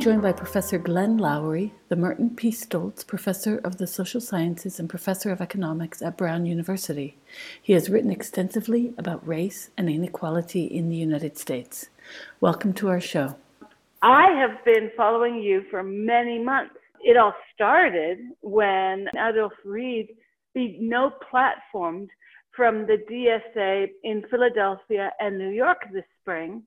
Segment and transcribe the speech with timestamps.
[0.00, 2.50] Joined by Professor Glenn Loury, the Merton P.
[2.50, 7.18] Stoltz Professor of the Social Sciences and Professor of Economics at Brown University.
[7.60, 11.90] He has written extensively about race and inequality in the United States.
[12.40, 13.36] Welcome to our show.
[14.00, 16.76] I have been following you for many months.
[17.04, 20.16] It all started when Adolph Reed
[20.54, 22.08] be no platformed
[22.56, 26.62] from the DSA in Philadelphia and New York this spring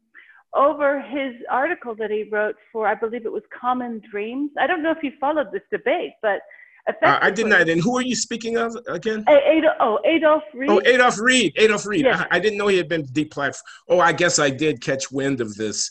[0.56, 4.52] over his article that he wrote for, I believe it was Common Dreams.
[4.60, 6.42] I don't know if you followed this debate, but
[6.88, 7.70] uh, I did not.
[7.70, 9.24] And who are you speaking of again?
[9.28, 10.70] Adolph, oh, Adolph Reed.
[10.70, 11.54] Oh, Adolph Reed.
[11.58, 12.06] Adolph Reed.
[12.06, 12.26] Yes.
[12.30, 13.62] I, I, didn't know he had been deplatformed.
[13.88, 15.90] Oh, I guess I did catch wind of this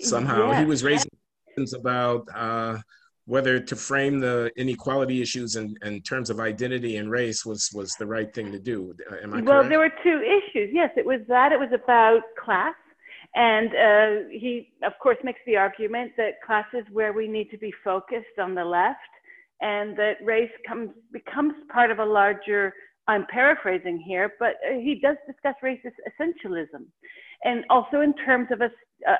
[0.00, 0.50] somehow.
[0.50, 0.60] Yes.
[0.60, 1.10] He was raising
[1.46, 2.78] questions about uh,
[3.24, 7.94] whether to frame the inequality issues in, in terms of identity and race was was
[7.94, 8.94] the right thing to do.
[9.22, 9.68] Am I well, correct?
[9.70, 10.70] there were two issues.
[10.74, 11.52] Yes, it was that.
[11.52, 12.74] It was about class
[13.34, 17.58] and uh, he, of course, makes the argument that class is where we need to
[17.58, 18.98] be focused on the left,
[19.60, 22.72] and that race comes becomes part of a larger.
[23.06, 26.84] I'm paraphrasing here, but uh, he does discuss racist essentialism,
[27.42, 28.70] and also in terms of a,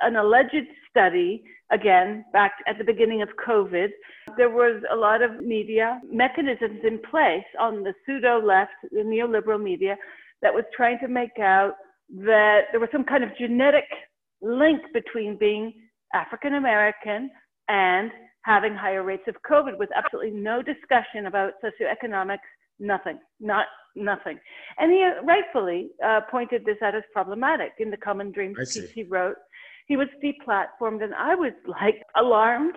[0.03, 1.45] an alleged study.
[1.73, 3.89] Again, back at the beginning of COVID,
[4.37, 9.61] there was a lot of media mechanisms in place on the pseudo left, the neoliberal
[9.61, 9.97] media,
[10.41, 11.75] that was trying to make out
[12.11, 13.85] that there was some kind of genetic
[14.43, 15.73] link between being
[16.15, 17.31] African American
[17.69, 18.11] and
[18.43, 22.39] having higher rates of COVID with absolutely no discussion about socioeconomics,
[22.79, 23.67] nothing, not
[23.97, 24.39] nothing.
[24.79, 29.05] And he rightfully uh, pointed this out as problematic in the Common Dreams piece he
[29.05, 29.37] wrote.
[29.87, 32.75] He was deplatformed, and I was like alarmed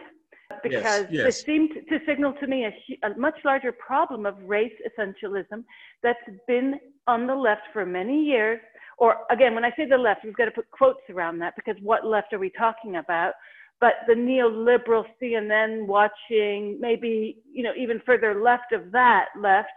[0.64, 1.26] because yes, yes.
[1.26, 5.64] this seemed to signal to me a, a, much larger problem of race essentialism
[6.04, 8.60] that's been on the left for many years
[8.98, 11.76] or again, when I say the left, we've got to put quotes around that because
[11.82, 13.34] what left are we talking about?
[13.80, 19.70] But the neoliberal CNN watching, maybe, you know, even further left of that left,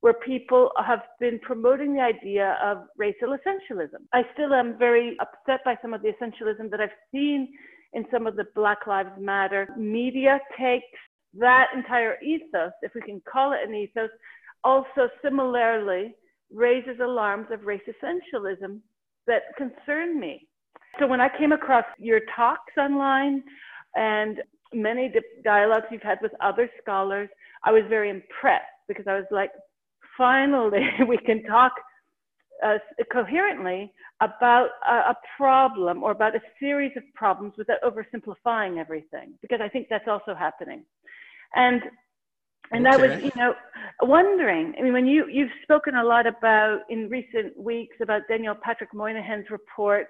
[0.00, 4.06] where people have been promoting the idea of racial essentialism.
[4.12, 7.48] I still am very upset by some of the essentialism that I've seen
[7.94, 10.86] in some of the Black Lives Matter media takes
[11.34, 14.10] that entire ethos, if we can call it an ethos,
[14.62, 16.14] also similarly
[16.52, 18.80] raises alarms of race essentialism
[19.26, 20.46] that concern me.
[20.98, 23.42] So when I came across your talks online
[23.94, 24.38] and
[24.72, 25.12] many
[25.44, 27.28] dialogues you've had with other scholars,
[27.64, 29.50] I was very impressed because I was like,
[30.16, 31.72] finally, we can talk
[32.64, 32.78] uh,
[33.12, 39.60] coherently about a, a, problem or about a series of problems without oversimplifying everything, because
[39.62, 40.82] I think that's also happening.
[41.54, 41.82] And
[42.72, 42.94] and okay.
[42.94, 43.54] I was, you know,
[44.02, 44.74] wondering.
[44.78, 48.92] I mean, when you you've spoken a lot about in recent weeks about Daniel Patrick
[48.94, 50.06] Moynihan's report,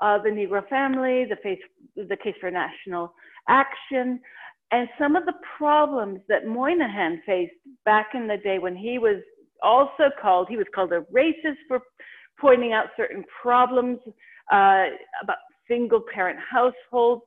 [0.00, 1.60] uh, the Negro family, the face,
[1.96, 3.14] the case for national
[3.48, 4.20] action,
[4.72, 7.52] and some of the problems that Moynihan faced
[7.84, 9.22] back in the day when he was
[9.62, 11.80] also called, he was called a racist for
[12.40, 13.98] pointing out certain problems
[14.52, 14.86] uh,
[15.22, 15.36] about
[15.68, 17.22] single parent households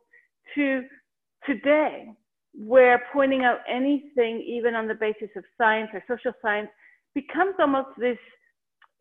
[0.56, 0.84] to
[1.46, 2.08] today
[2.54, 6.70] where pointing out anything, even on the basis of science or social science,
[7.16, 8.18] becomes almost this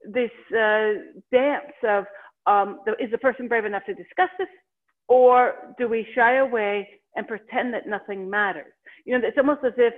[0.04, 0.94] this uh,
[1.30, 2.04] dance of
[2.46, 4.48] um, is the person brave enough to discuss this,
[5.08, 8.72] or do we shy away and pretend that nothing matters?
[9.04, 9.94] You know, it's almost as if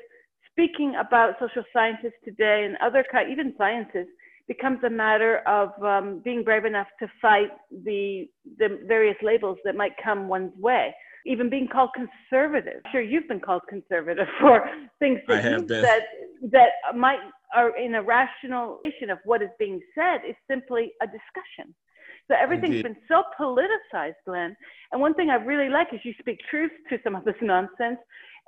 [0.50, 4.06] speaking about social sciences today and other even sciences
[4.46, 7.50] becomes a matter of um, being brave enough to fight
[7.84, 8.28] the
[8.58, 10.94] the various labels that might come one's way
[11.26, 12.82] even being called conservative.
[12.84, 14.68] I'm sure you've been called conservative for
[14.98, 16.02] things that you that
[16.50, 17.18] that might
[17.54, 21.74] are in a rationalization of what is being said is simply a discussion.
[22.28, 22.82] So everything's Indeed.
[22.82, 24.56] been so politicized, Glenn.
[24.92, 27.98] And one thing I really like is you speak truth to some of this nonsense.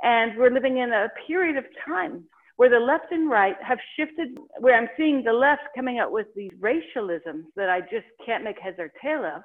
[0.02, 2.24] And we're living in a period of time
[2.56, 4.28] where the left and right have shifted,
[4.60, 8.58] where I'm seeing the left coming out with these racialisms that I just can't make
[8.58, 9.42] heads or tail of.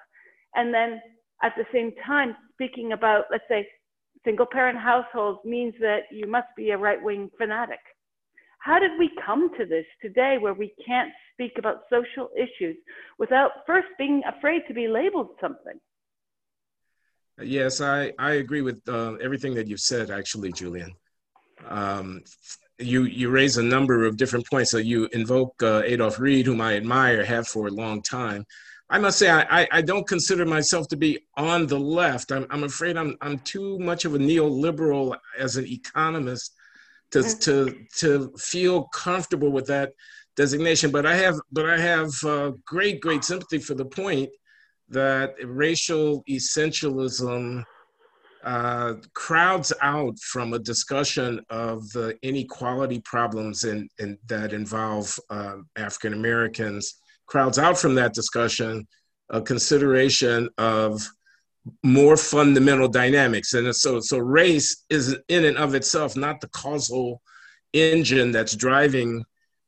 [0.55, 1.01] And then
[1.43, 3.67] at the same time, speaking about, let's say,
[4.23, 7.79] single parent households means that you must be a right wing fanatic.
[8.59, 12.77] How did we come to this today where we can't speak about social issues
[13.17, 15.79] without first being afraid to be labeled something?
[17.41, 20.93] Yes, I, I agree with uh, everything that you've said, actually, Julian.
[21.67, 22.21] Um,
[22.77, 24.71] you, you raise a number of different points.
[24.71, 28.45] So you invoke uh, Adolph Reed, whom I admire, have for a long time.
[28.91, 32.33] I must say, I, I don't consider myself to be on the left.
[32.33, 36.53] I'm, I'm afraid I'm, I'm too much of a neoliberal as an economist
[37.11, 37.39] to, mm-hmm.
[37.39, 39.93] to, to feel comfortable with that
[40.35, 40.91] designation.
[40.91, 44.29] But I have, but I have uh, great, great sympathy for the point
[44.89, 47.63] that racial essentialism
[48.43, 55.57] uh, crowds out from a discussion of the inequality problems in, in that involve uh,
[55.77, 57.00] African Americans,
[57.31, 58.85] crowds out from that discussion
[59.29, 61.01] a consideration of
[61.81, 63.53] more fundamental dynamics.
[63.53, 67.21] And so, so race is in and of itself not the causal
[67.71, 69.23] engine that's driving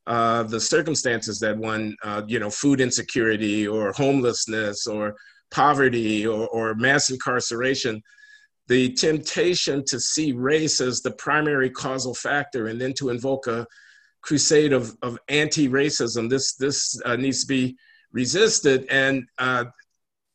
[0.08, 5.16] uh, the circumstances that one, uh, you know, food insecurity or homelessness or
[5.50, 8.02] poverty or, or mass incarceration
[8.68, 13.66] the temptation to see race as the primary causal factor and then to invoke a
[14.24, 16.30] crusade of, of anti-racism.
[16.30, 17.78] This this uh, needs to be
[18.12, 18.88] resisted.
[18.90, 19.66] And uh,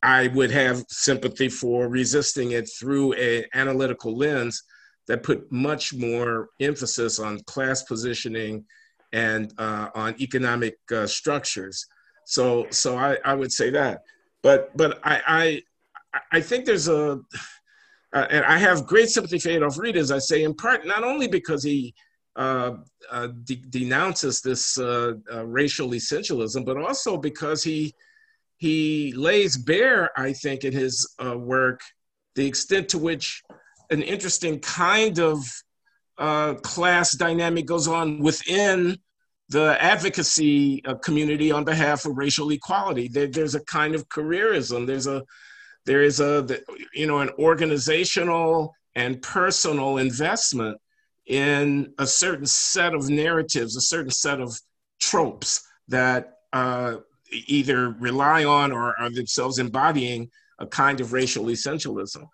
[0.02, 4.62] i would have sympathy for resisting it through an analytical lens
[5.08, 8.64] that put much more emphasis on class positioning
[9.12, 11.87] and uh, on economic uh, structures.
[12.26, 14.02] So so I, I would say that.
[14.43, 15.62] But but i i
[16.31, 17.20] i think there's a
[18.12, 21.05] uh, and I have great sympathy for Adolph Reed, as I say, in part not
[21.05, 21.94] only because he
[22.38, 27.94] de- denounces this uh, uh, racial essentialism, but also because he
[28.58, 31.81] he lays bare, I think, in his uh, work,
[32.35, 33.43] the extent to which
[33.90, 35.44] an interesting kind of
[36.62, 38.99] class dynamic goes on within
[39.50, 43.06] the advocacy community on behalf of racial equality.
[43.06, 44.87] There, there's a kind of careerism.
[44.87, 45.23] There's a
[45.87, 46.46] there is a
[46.93, 50.79] you know an organizational and personal investment
[51.28, 54.58] in a certain set of narratives a certain set of
[55.00, 56.96] tropes that uh,
[57.46, 62.26] either rely on or are themselves embodying a kind of racial essentialism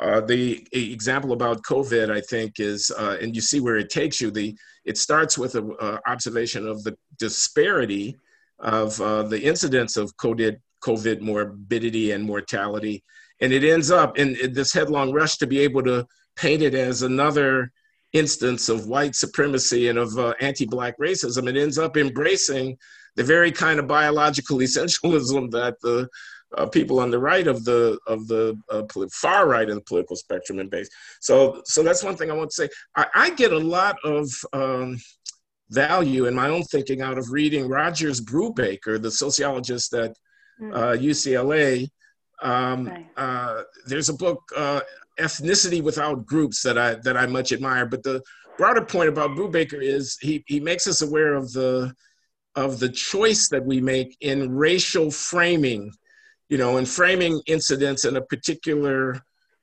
[0.00, 4.20] uh, the example about COVID, I think, is, uh, and you see where it takes
[4.20, 4.30] you.
[4.30, 5.74] The it starts with an
[6.06, 8.16] observation of the disparity
[8.58, 13.02] of uh, the incidence of COVID, COVID morbidity and mortality.
[13.40, 16.06] And it ends up in, in this headlong rush to be able to
[16.36, 17.72] paint it as another
[18.16, 21.48] instance of white supremacy and of uh, anti-black racism.
[21.48, 22.76] It ends up embracing
[23.16, 26.08] the very kind of biological essentialism that the
[26.56, 28.82] uh, people on the right of the of the uh,
[29.12, 30.88] far right of the political spectrum embrace.
[31.20, 32.68] So so that's one thing I want to say.
[32.96, 34.98] I, I get a lot of um,
[35.70, 40.16] value in my own thinking out of reading Rogers Brubaker, the sociologist at
[40.60, 40.74] mm.
[40.74, 41.88] uh, UCLA.
[42.42, 44.80] Um, uh, there's a book, uh,
[45.18, 47.86] Ethnicity Without Groups, that I that I much admire.
[47.86, 48.22] But the
[48.58, 51.94] broader point about Brubaker is he he makes us aware of the
[52.54, 55.92] of the choice that we make in racial framing,
[56.48, 59.20] you know, in framing incidents in a particular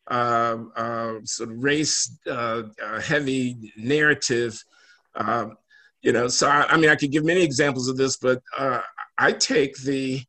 [0.10, 4.62] uh, uh, sort of race uh, uh heavy narrative.
[5.15, 5.57] Um,
[6.01, 8.81] you know, so I, I, mean, I could give many examples of this, but uh,
[9.17, 10.22] I take the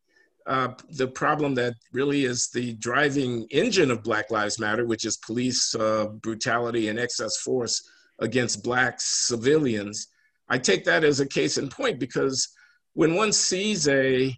[0.46, 5.16] uh, the problem that really is the driving engine of Black Lives Matter, which is
[5.16, 10.08] police uh, brutality and excess force against Black civilians.
[10.48, 12.48] I take that as a case in point because
[12.92, 14.36] when one sees a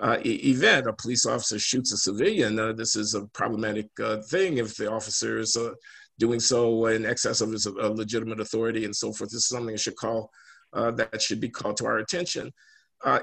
[0.00, 4.58] uh, event, a police officer shoots a civilian, uh, this is a problematic uh, thing
[4.58, 5.72] if the officer is uh,
[6.20, 9.30] doing so in excess of his legitimate authority and so forth.
[9.30, 10.30] This is something that should call
[10.72, 12.52] that should be called to our attention.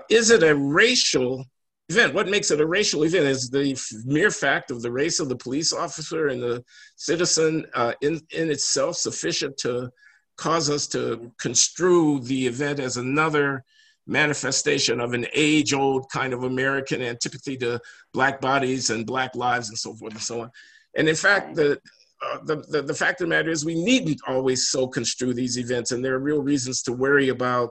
[0.09, 1.45] is it a racial
[1.89, 2.13] event.
[2.13, 5.35] What makes it a racial event is the mere fact of the race of the
[5.35, 6.63] police officer and the
[6.95, 9.91] citizen uh, in, in itself sufficient to
[10.37, 13.63] cause us to construe the event as another
[14.07, 17.79] manifestation of an age old kind of American antipathy to
[18.13, 20.51] Black bodies and Black lives and so forth and so on.
[20.97, 21.79] And in fact, the,
[22.23, 25.57] uh, the, the, the fact of the matter is we needn't always so construe these
[25.57, 27.69] events and there are real reasons to worry about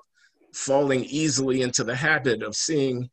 [0.52, 3.08] falling easily into the habit of seeing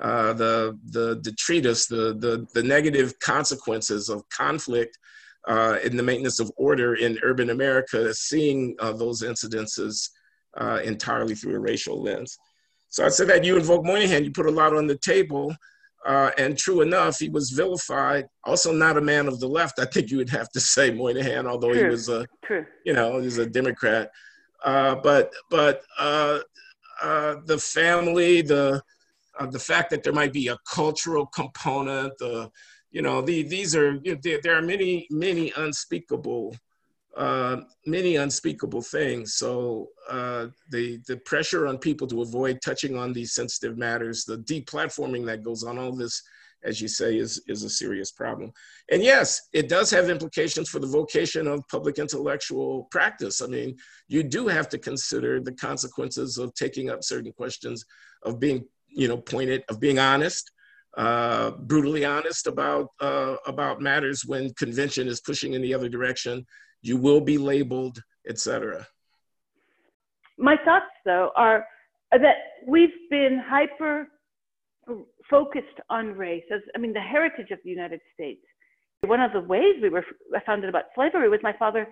[0.00, 4.98] uh, the, the detritus, the, the, the negative consequences of conflict
[5.46, 10.10] uh, in the maintenance of order in urban America, seeing uh, those incidences
[10.56, 12.38] uh, entirely through a racial lens.
[12.88, 15.54] So I said that you invoke Moynihan, you put a lot on the table.
[16.06, 18.26] Uh, and true enough, he was vilified.
[18.44, 19.78] Also, not a man of the left.
[19.78, 21.84] I think you would have to say Moynihan, although true.
[21.84, 22.66] he was a, true.
[22.84, 24.10] you know, he's a Democrat.
[24.64, 26.40] Uh, but but uh,
[27.02, 28.82] uh, the family, the
[29.38, 32.50] uh, the fact that there might be a cultural component, the,
[32.90, 36.54] you know, the, these are, you know, there, there, are many, many unspeakable,
[37.16, 39.34] uh, many unspeakable things.
[39.34, 44.38] So uh, the, the pressure on people to avoid touching on these sensitive matters, the
[44.38, 46.22] deplatforming that goes on, all this,
[46.62, 48.52] as you say, is, is a serious problem.
[48.90, 53.42] And yes, it does have implications for the vocation of public intellectual practice.
[53.42, 53.76] I mean,
[54.08, 57.84] you do have to consider the consequences of taking up certain questions,
[58.22, 58.64] of being
[58.94, 60.50] you know, pointed of being honest,
[60.96, 66.46] uh, brutally honest about uh, about matters when convention is pushing in the other direction.
[66.82, 68.86] You will be labeled, etc.
[70.38, 71.66] My thoughts, though, are
[72.12, 72.36] that
[72.66, 74.08] we've been hyper
[75.30, 76.44] focused on race.
[76.52, 78.40] As I mean, the heritage of the United States.
[79.02, 80.04] One of the ways we were
[80.46, 81.86] founded about slavery was my father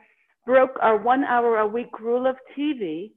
[0.47, 3.13] broke our one hour a week rule of TV,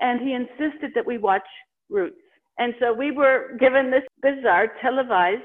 [0.00, 1.46] and he insisted that we watch
[1.90, 2.16] Roots.
[2.58, 5.42] And so we were given this bizarre televised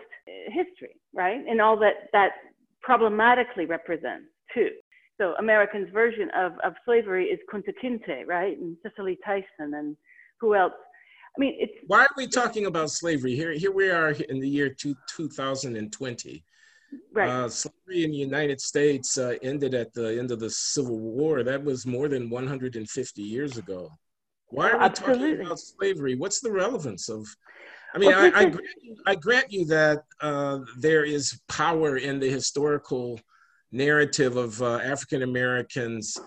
[0.48, 1.42] history, right?
[1.48, 2.32] And all that that
[2.82, 4.70] problematically represents too.
[5.20, 8.58] So Americans' version of, of slavery is Kunta Kinte, right?
[8.58, 9.96] And Cicely Tyson and
[10.40, 10.74] who else?
[11.38, 11.74] I mean, it's.
[11.88, 13.36] Why are we talking about slavery?
[13.36, 16.44] Here, here we are in the year two, 2020.
[17.14, 17.30] Right.
[17.30, 21.44] Uh, slavery in the United States uh, ended at the end of the Civil War.
[21.44, 23.92] That was more than 150 years ago.
[24.52, 25.32] Why are we Absolutely.
[25.32, 26.16] talking about slavery?
[26.16, 27.26] What's the relevance of?
[27.94, 31.98] I mean, well, I, I, grant you, I, grant you, that uh, there is power
[31.98, 33.20] in the historical
[33.72, 36.18] narrative of uh, African Americans'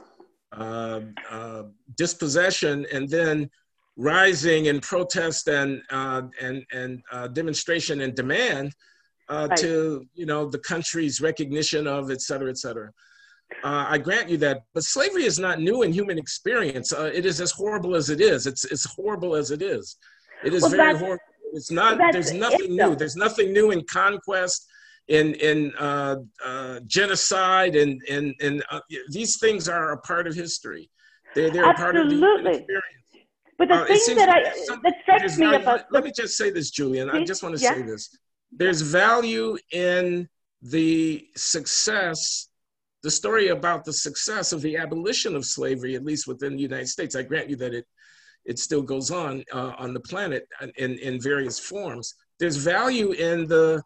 [0.52, 1.00] uh,
[1.30, 1.62] uh,
[1.96, 3.50] dispossession and then
[3.96, 8.72] rising in protest and uh, and and uh, demonstration and demand
[9.30, 9.56] right.
[9.56, 12.90] to you know the country's recognition of et cetera, et cetera.
[13.62, 16.92] Uh, I grant you that, but slavery is not new in human experience.
[16.92, 18.46] Uh, it is as horrible as it is.
[18.46, 19.96] It's as horrible as it is.
[20.44, 21.24] It is well, very horrible.
[21.52, 21.98] It's not.
[22.12, 22.94] There's nothing new.
[22.94, 24.66] There's nothing new in conquest,
[25.08, 30.34] in in uh, uh genocide, and and and uh, these things are a part of
[30.34, 30.90] history.
[31.34, 33.04] They're they're a part of the human experience.
[33.56, 34.42] But the uh, thing that I
[34.82, 37.08] that strikes me about let me just say this, Julian.
[37.08, 37.74] I just want to yeah.
[37.74, 38.18] say this.
[38.50, 40.28] There's value in
[40.60, 42.48] the success
[43.04, 46.88] the story about the success of the abolition of slavery, at least within the United
[46.88, 47.84] States, I grant you that it,
[48.46, 52.14] it still goes on uh, on the planet in, in various forms.
[52.40, 53.82] There's value in the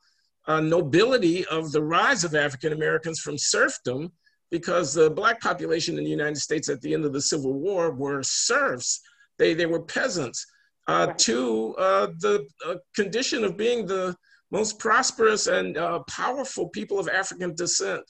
[0.46, 4.12] uh, nobility of the rise of African Americans from serfdom
[4.52, 7.90] because the black population in the United States at the end of the Civil War
[7.90, 9.00] were serfs.
[9.36, 10.46] They, they were peasants
[10.86, 14.14] uh, to uh, the uh, condition of being the
[14.52, 18.04] most prosperous and uh, powerful people of African descent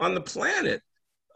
[0.00, 0.82] on the planet.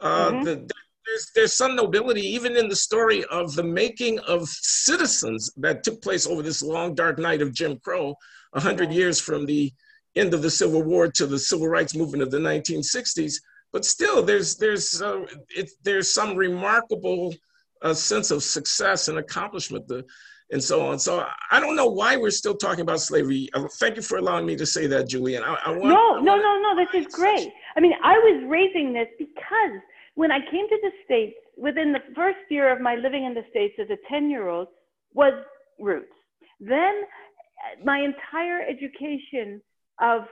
[0.00, 0.44] Uh, mm-hmm.
[0.44, 0.71] the,
[1.06, 6.02] there's, there's some nobility even in the story of the making of citizens that took
[6.02, 8.16] place over this long dark night of Jim Crow,
[8.52, 9.73] 100 years from the
[10.16, 13.35] end of the Civil War to the Civil Rights Movement of the 1960s.
[13.73, 17.35] But still, there's, there's, uh, it, there's some remarkable
[17.83, 19.87] uh, sense of success and accomplishment.
[19.88, 20.04] The,
[20.50, 20.98] and so on.
[20.98, 23.48] So I don't know why we're still talking about slavery.
[23.54, 25.42] Uh, thank you for allowing me to say that, Julian.
[25.42, 26.76] I, I want, no, I no, no, no.
[26.76, 27.52] This is great.
[27.76, 29.80] I mean, I was raising this because
[30.14, 33.44] when I came to the States, within the first year of my living in the
[33.50, 34.68] States as a 10 year old,
[35.12, 35.32] was
[35.78, 36.12] roots.
[36.60, 39.62] Then uh, my entire education
[40.00, 40.22] of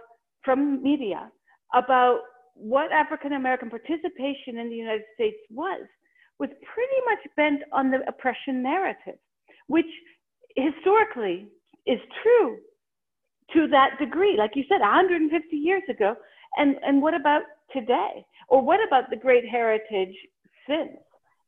[0.44, 1.30] from media
[1.74, 2.20] about
[2.54, 5.86] what African American participation in the United States was
[6.38, 9.18] was pretty much bent on the oppression narrative
[9.68, 9.86] which
[10.56, 11.48] historically
[11.86, 12.58] is true
[13.52, 14.36] to that degree.
[14.36, 16.14] Like you said, 150 years ago.
[16.56, 17.42] And, and what about
[17.72, 18.24] today?
[18.48, 20.14] Or what about the great heritage
[20.68, 20.90] since,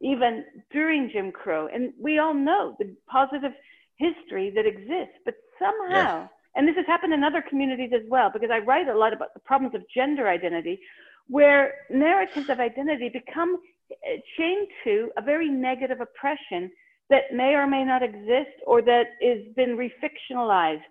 [0.00, 1.68] even during Jim Crow?
[1.72, 3.52] And we all know the positive
[3.96, 6.26] history that exists, but somehow, yeah.
[6.56, 9.34] and this has happened in other communities as well, because I write a lot about
[9.34, 10.80] the problems of gender identity,
[11.28, 13.58] where narratives of identity become
[13.90, 16.70] eh, chained to a very negative oppression
[17.10, 20.82] that may or may not exist or that has been refictionalized.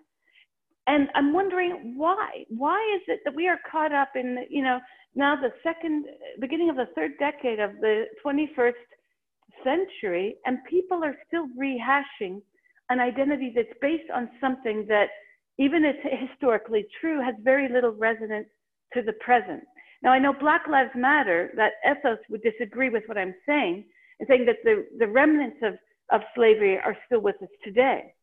[0.86, 2.44] And I'm wondering why?
[2.48, 4.80] Why is it that we are caught up in, you know,
[5.14, 6.06] now the second,
[6.40, 8.72] beginning of the third decade of the 21st
[9.62, 12.42] century, and people are still rehashing
[12.90, 15.08] an identity that's based on something that,
[15.58, 18.48] even if historically true, has very little resonance
[18.92, 19.62] to the present.
[20.02, 23.84] Now, I know Black Lives Matter, that ethos would disagree with what I'm saying,
[24.20, 25.74] and saying that the, the remnants of
[26.10, 28.14] of slavery are still with us today.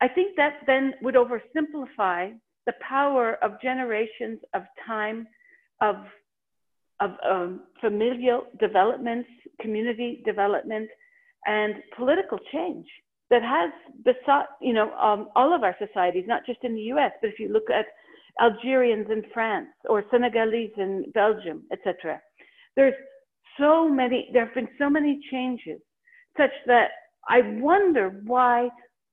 [0.00, 2.34] I think that then would oversimplify
[2.66, 5.26] the power of generations of time,
[5.80, 5.96] of,
[7.00, 9.28] of um, familial developments,
[9.60, 10.88] community development,
[11.46, 12.86] and political change
[13.30, 13.70] that has
[14.04, 17.38] besought, you know, um, all of our societies, not just in the U.S., but if
[17.38, 17.86] you look at
[18.40, 22.20] Algerians in France or Senegalese in Belgium, etc.
[22.76, 22.94] There's
[23.58, 25.80] so many, there have been so many changes
[26.38, 26.90] such that
[27.28, 28.70] I wonder why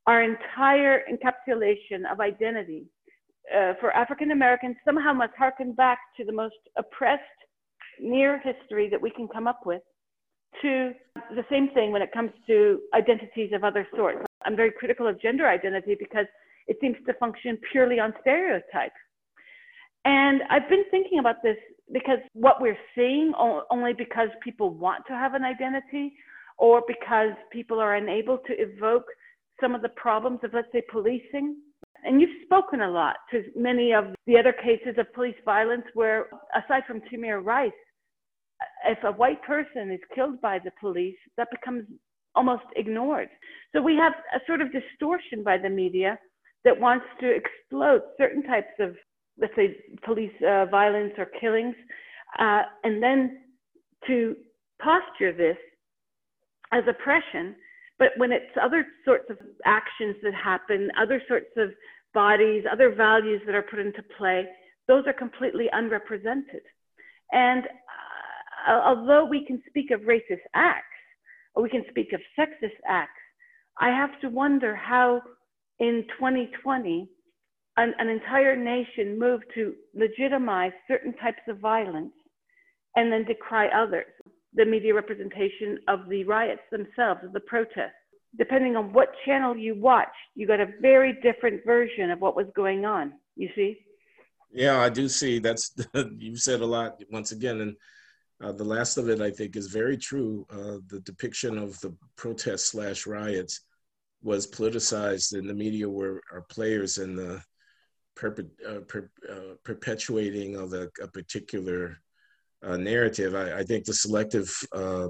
[0.07, 2.85] our entire encapsulation of identity
[3.53, 7.21] uh, for African Americans somehow must harken back to the most oppressed
[7.99, 9.81] near history that we can come up with
[10.61, 10.91] to
[11.31, 14.25] the same thing when it comes to identities of other sorts.
[14.45, 16.25] I'm very critical of gender identity because
[16.67, 18.93] it seems to function purely on stereotype.
[20.05, 21.57] And I've been thinking about this
[21.91, 26.13] because what we're seeing only because people want to have an identity
[26.57, 29.05] or because people are unable to evoke
[29.61, 31.55] some of the problems of, let's say, policing.
[32.03, 36.27] And you've spoken a lot to many of the other cases of police violence where,
[36.55, 37.71] aside from Tamir Rice,
[38.85, 41.85] if a white person is killed by the police, that becomes
[42.35, 43.29] almost ignored.
[43.73, 46.19] So we have a sort of distortion by the media
[46.63, 48.95] that wants to explode certain types of,
[49.39, 51.75] let's say, police uh, violence or killings,
[52.39, 53.39] uh, and then
[54.07, 54.35] to
[54.81, 55.57] posture this
[56.75, 57.55] as oppression.
[57.97, 61.69] But when it's other sorts of actions that happen, other sorts of
[62.13, 64.45] bodies, other values that are put into play,
[64.87, 66.61] those are completely unrepresented.
[67.31, 67.63] And
[68.67, 70.85] uh, although we can speak of racist acts,
[71.55, 73.11] or we can speak of sexist acts,
[73.79, 75.21] I have to wonder how
[75.79, 77.09] in 2020
[77.77, 82.13] an, an entire nation moved to legitimize certain types of violence
[82.95, 84.05] and then decry others.
[84.55, 87.93] The media representation of the riots themselves, of the protests.
[88.37, 92.47] Depending on what channel you watch, you got a very different version of what was
[92.55, 93.13] going on.
[93.35, 93.77] You see?
[94.51, 95.39] Yeah, I do see.
[95.39, 95.73] That's
[96.17, 97.75] you said a lot once again, and
[98.41, 100.45] uh, the last of it, I think, is very true.
[100.49, 103.61] Uh, the depiction of the protests slash riots
[104.21, 107.41] was politicized, and the media were are players in the
[108.23, 111.97] uh, per- uh, perpetuating of a, a particular
[112.65, 113.35] uh, narrative.
[113.35, 115.09] I, I, think the selective uh,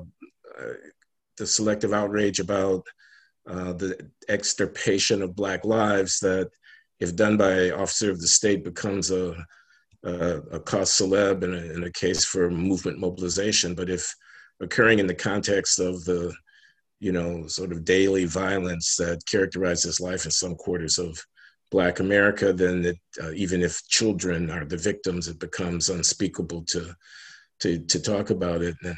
[1.38, 2.86] the selective outrage about
[3.46, 6.50] the extirpation of Black lives that,
[7.00, 9.36] if done by an officer of the state, becomes a
[10.06, 14.14] uh, a cause celeb and a, in a case for movement mobilization, but if
[14.62, 16.34] occurring in the context of the,
[17.00, 21.20] you know, sort of daily violence that characterizes life in some quarters of
[21.72, 26.96] Black America, then it, uh, even if children are the victims, it becomes unspeakable to
[27.60, 28.76] to to talk about it.
[28.84, 28.96] And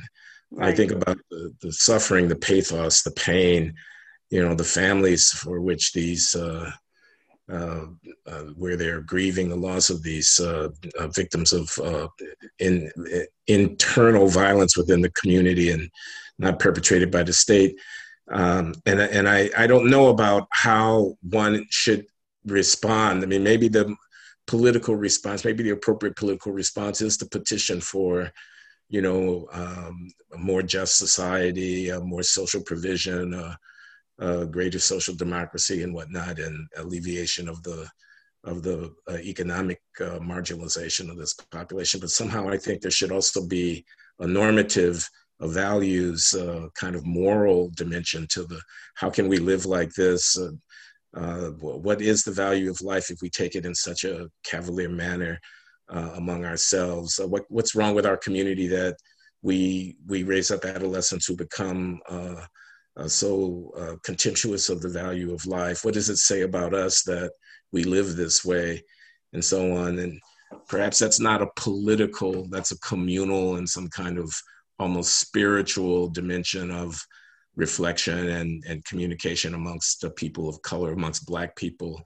[0.52, 0.70] right.
[0.70, 3.74] I think about the, the, suffering, the pathos, the pain,
[4.30, 6.70] you know, the families for which these uh,
[7.50, 7.86] uh,
[8.26, 10.68] uh, where they're grieving the loss of these uh,
[11.00, 12.08] uh victims of uh,
[12.60, 12.92] in,
[13.48, 15.90] internal violence within the community and
[16.40, 17.78] not perpetrated by the state.
[18.30, 22.06] Um, and and I, I don't know about how one should
[22.46, 23.24] respond.
[23.24, 23.96] I mean, maybe the
[24.48, 28.32] political response, maybe the appropriate political response is to petition for,
[28.90, 33.34] you know, um, a more just society, a more social provision,
[34.20, 37.88] uh, greater social democracy and whatnot, and alleviation of the
[38.44, 42.00] of the uh, economic uh, marginalization of this population.
[42.00, 43.84] But somehow, I think there should also be
[44.20, 45.08] a normative,
[45.42, 48.62] a values, uh, kind of moral dimension to the
[48.96, 50.38] how can we live like this.
[51.18, 54.30] Uh, uh, what is the value of life if we take it in such a
[54.44, 55.40] cavalier manner
[55.90, 57.20] among ourselves?
[57.24, 58.96] what, what's wrong with our community that
[59.42, 65.46] we we raise up adolescents who become uh, so uh, contemptuous of the value of
[65.46, 65.86] life?
[65.86, 67.32] What does it say about us that
[67.72, 68.84] we live this way,
[69.34, 70.00] and so on?
[70.00, 70.20] And
[70.68, 74.34] perhaps that's not a political, that's a communal and some kind of
[74.80, 77.00] almost spiritual dimension of
[77.58, 82.02] reflection and, and communication amongst the people of color, amongst Black people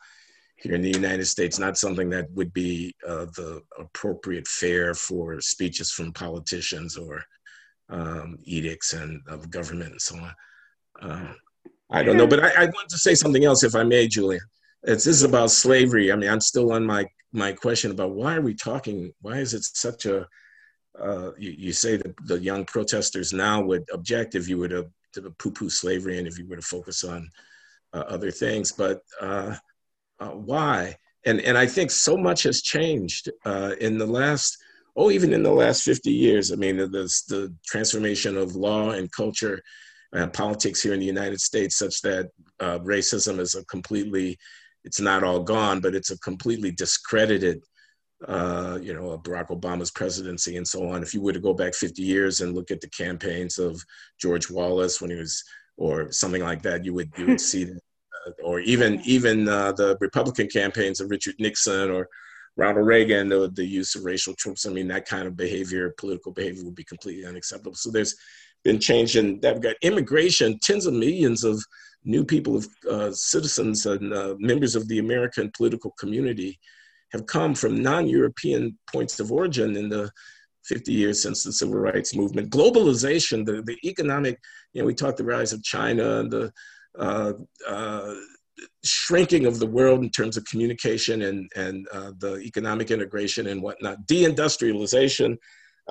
[0.56, 5.40] here in the United States, not something that would be uh, the appropriate fare for
[5.42, 7.22] speeches from politicians or
[7.90, 10.34] um, edicts and of government and so on.
[11.02, 11.34] Uh,
[11.90, 14.42] I don't know, but I, I want to say something else, if I may, Julian.
[14.84, 16.12] It's this is about slavery.
[16.12, 19.12] I mean, I'm still on my my question about why are we talking?
[19.22, 20.26] Why is it such a?
[21.00, 24.92] Uh, you, you, say that the young protesters now would object if you were to,
[25.14, 27.30] to poo-poo slavery and if you were to focus on
[27.94, 29.56] uh, other things, but uh,
[30.20, 30.96] uh why?
[31.26, 34.58] And and I think so much has changed uh, in the last
[34.96, 36.52] oh even in the last 50 years.
[36.52, 39.62] I mean, the, the transformation of law and culture
[40.14, 44.38] uh, politics here in the United States, such that uh, racism is a completely,
[44.84, 47.64] it's not all gone, but it's a completely discredited,
[48.28, 51.02] uh, you know, Barack Obama's presidency and so on.
[51.02, 53.82] If you were to go back 50 years and look at the campaigns of
[54.20, 55.44] George Wallace when he was,
[55.78, 57.82] or something like that, you would you would see that,
[58.28, 62.08] uh, or even even uh, the Republican campaigns of Richard Nixon or
[62.58, 64.66] Ronald Reagan, the, the use of racial tropes.
[64.66, 67.76] I mean, that kind of behavior, political behavior, would be completely unacceptable.
[67.76, 68.16] So there's
[68.64, 71.64] been changed and they've got immigration, tens of millions of
[72.04, 76.60] new people, of uh, citizens and uh, members of the American political community
[77.12, 80.10] have come from non-European points of origin in the
[80.66, 82.50] 50 years since the civil rights movement.
[82.50, 84.40] Globalization, the, the economic,
[84.74, 86.52] you know, we talked the rise of China and the,
[86.98, 87.34] uh,
[87.68, 88.14] uh
[88.84, 93.62] shrinking of the world in terms of communication and, and uh, the economic integration and
[93.62, 95.38] whatnot, deindustrialization,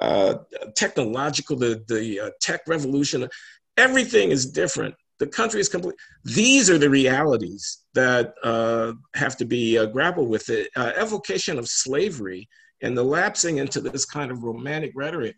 [0.01, 0.35] uh,
[0.77, 3.29] technological, the, the uh, tech revolution,
[3.77, 4.95] everything is different.
[5.21, 5.95] The country is complete.
[6.25, 10.47] These are the realities that uh, have to be uh, grappled with.
[10.47, 12.49] The uh, evocation of slavery
[12.83, 15.37] and the lapsing into this kind of romantic rhetoric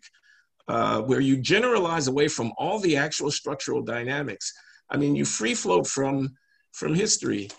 [0.65, 4.51] where you generalize away from all the actual structural dynamics.
[4.89, 6.35] I mean, you free float from
[6.73, 7.49] from history.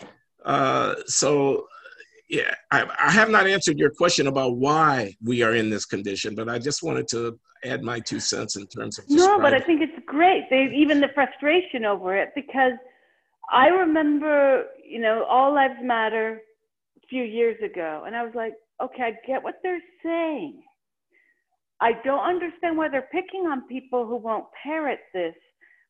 [0.43, 1.65] Uh, so,
[2.29, 6.35] yeah, I, I, have not answered your question about why we are in this condition,
[6.35, 9.05] but I just wanted to add my two cents in terms of.
[9.09, 10.49] No, but I think it's great.
[10.49, 12.73] They even the frustration over it because
[13.51, 16.41] I remember, you know, All Lives Matter
[16.97, 20.63] a few years ago, and I was like, okay, I get what they're saying.
[21.81, 25.35] I don't understand why they're picking on people who won't parrot this,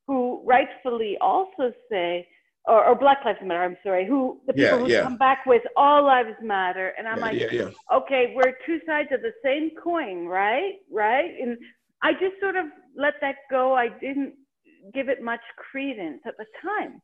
[0.07, 2.27] who rightfully also say
[2.67, 5.03] or, or, Black Lives Matter, I'm sorry, who the people yeah, who yeah.
[5.03, 6.93] come back with all lives matter.
[6.97, 10.73] And I'm yeah, like, okay, we're two sides of the same coin, right?
[10.91, 11.31] Right.
[11.39, 11.59] And
[12.01, 13.75] I just sort of let that go.
[13.75, 14.33] I didn't
[14.93, 17.01] give it much credence at the time.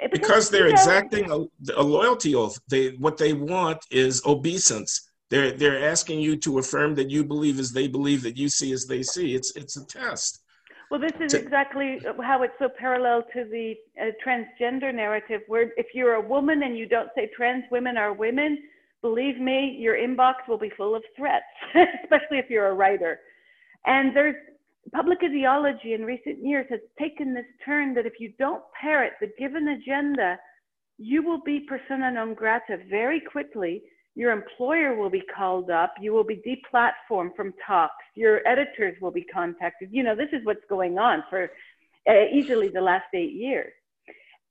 [0.00, 2.58] Because, because they're you know, exacting a, a, loyalty oath.
[2.68, 5.08] They what they want is obeisance.
[5.30, 8.72] They're they're asking you to affirm that you believe as they believe, that you see
[8.72, 9.34] as they see.
[9.34, 10.42] It's it's a test.
[10.90, 15.86] Well, this is exactly how it's so parallel to the uh, transgender narrative, where if
[15.94, 18.62] you're a woman and you don't say trans women are women,
[19.02, 21.44] believe me, your inbox will be full of threats,
[22.04, 23.18] especially if you're a writer.
[23.84, 24.36] And there's
[24.92, 29.30] public ideology in recent years has taken this turn that if you don't parrot the
[29.38, 30.38] given agenda,
[30.98, 33.82] you will be persona non grata very quickly
[34.16, 35.92] your employer will be called up.
[36.00, 38.02] You will be deplatformed from talks.
[38.14, 39.90] Your editors will be contacted.
[39.92, 41.50] You know, this is what's going on for
[42.08, 43.72] uh, easily the last eight years.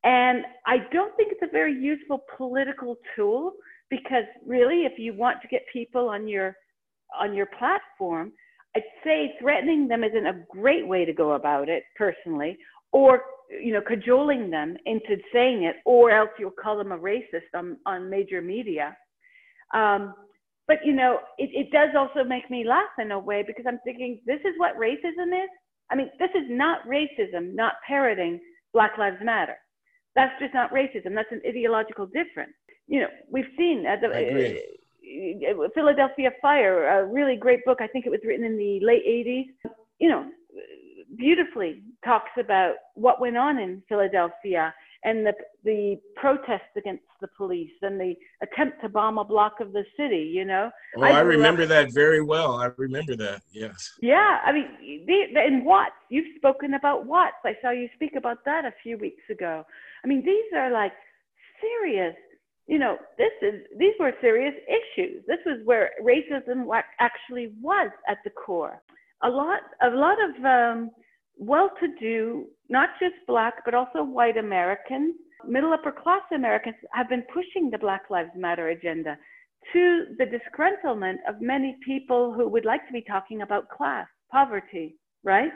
[0.03, 3.53] And I don't think it's a very useful political tool
[3.89, 6.55] because really, if you want to get people on your
[7.19, 8.33] on your platform,
[8.75, 12.57] I'd say threatening them isn't a great way to go about it personally,
[12.91, 13.21] or
[13.61, 17.77] you know, cajoling them into saying it, or else you'll call them a racist on,
[17.85, 18.95] on major media
[19.73, 20.13] um,
[20.67, 23.79] but you know, it, it does also make me laugh in a way because I'm
[23.83, 25.49] thinking this is what racism is.
[25.91, 28.39] I mean, this is not racism, not parroting
[28.73, 29.55] Black Lives Matter.
[30.15, 31.13] That's just not racism.
[31.13, 32.53] That's an ideological difference.
[32.87, 34.07] You know, we've seen uh, the
[35.73, 37.79] Philadelphia Fire, a really great book.
[37.81, 39.71] I think it was written in the late 80s.
[39.99, 40.29] You know,
[41.17, 47.71] beautifully talks about what went on in Philadelphia and the the protests against the police
[47.81, 50.69] and the attempt to bomb a block of the city you know?
[50.97, 52.59] Oh i, I remember up, that very well.
[52.59, 53.93] I remember that yes.
[54.01, 57.35] Yeah i mean the, in watts you've spoken about watts.
[57.45, 59.63] I saw you speak about that a few weeks ago.
[60.03, 60.93] I mean these are like
[61.61, 62.15] serious
[62.67, 66.65] you know this is these were serious issues this was where racism
[66.99, 68.81] actually was at the core
[69.23, 70.91] a lot a lot of um,
[71.37, 75.15] well-to-do not just black, but also white Americans,
[75.47, 79.17] middle upper class Americans have been pushing the Black Lives Matter agenda
[79.73, 84.95] to the disgruntlement of many people who would like to be talking about class, poverty,
[85.23, 85.51] right?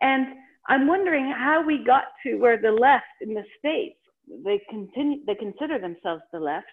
[0.00, 0.26] And
[0.68, 3.99] I'm wondering how we got to where the left in the States,
[4.44, 6.66] they continue, they consider themselves the left,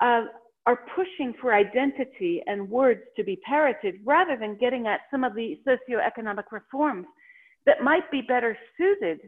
[0.00, 0.22] uh,
[0.66, 5.34] are pushing for identity and words to be parroted rather than getting at some of
[5.34, 7.06] the socioeconomic reforms
[7.66, 9.20] that might be better suited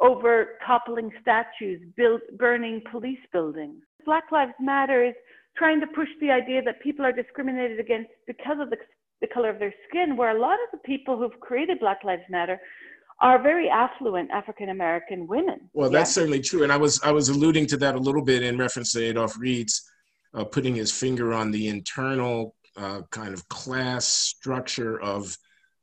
[0.00, 3.82] over toppling statues, build, burning police buildings.
[4.04, 5.14] Black Lives Matter is
[5.56, 8.76] trying to push the idea that people are discriminated against because of the,
[9.20, 12.22] the color of their skin, where a lot of the people who've created Black Lives
[12.28, 12.60] Matter
[13.20, 15.70] are very affluent African American women.
[15.72, 16.20] Well, that's yeah.
[16.20, 18.92] certainly true, and I was I was alluding to that a little bit in reference
[18.92, 19.90] to Adolph Reed's
[20.34, 25.36] uh, putting his finger on the internal uh, kind of class structure of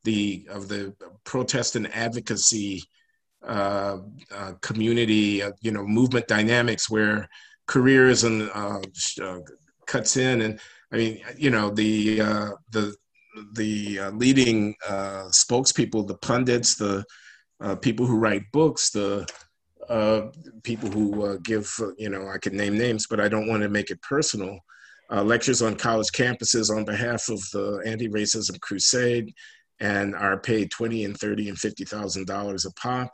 [0.04, 0.94] the of the
[1.24, 2.84] protest and advocacy
[3.44, 3.98] uh,
[4.32, 7.28] uh, community, uh, you know, movement dynamics where
[7.68, 8.80] careers and uh,
[9.22, 9.40] uh,
[9.86, 10.60] cuts in, and
[10.92, 12.96] I mean, you know, the uh, the
[13.54, 17.04] the leading spokespeople, the pundits, the
[17.64, 19.26] Uh, people who write books, the
[19.90, 20.28] uh,
[20.64, 23.70] people who uh, give, you know, I could name names, but I don't want to
[23.70, 24.60] make it personal.
[25.10, 29.34] lectures on college campuses on behalf of the anti-racism crusade,
[29.80, 33.12] and are paid twenty and thirty and fifty thousand dollars a pop.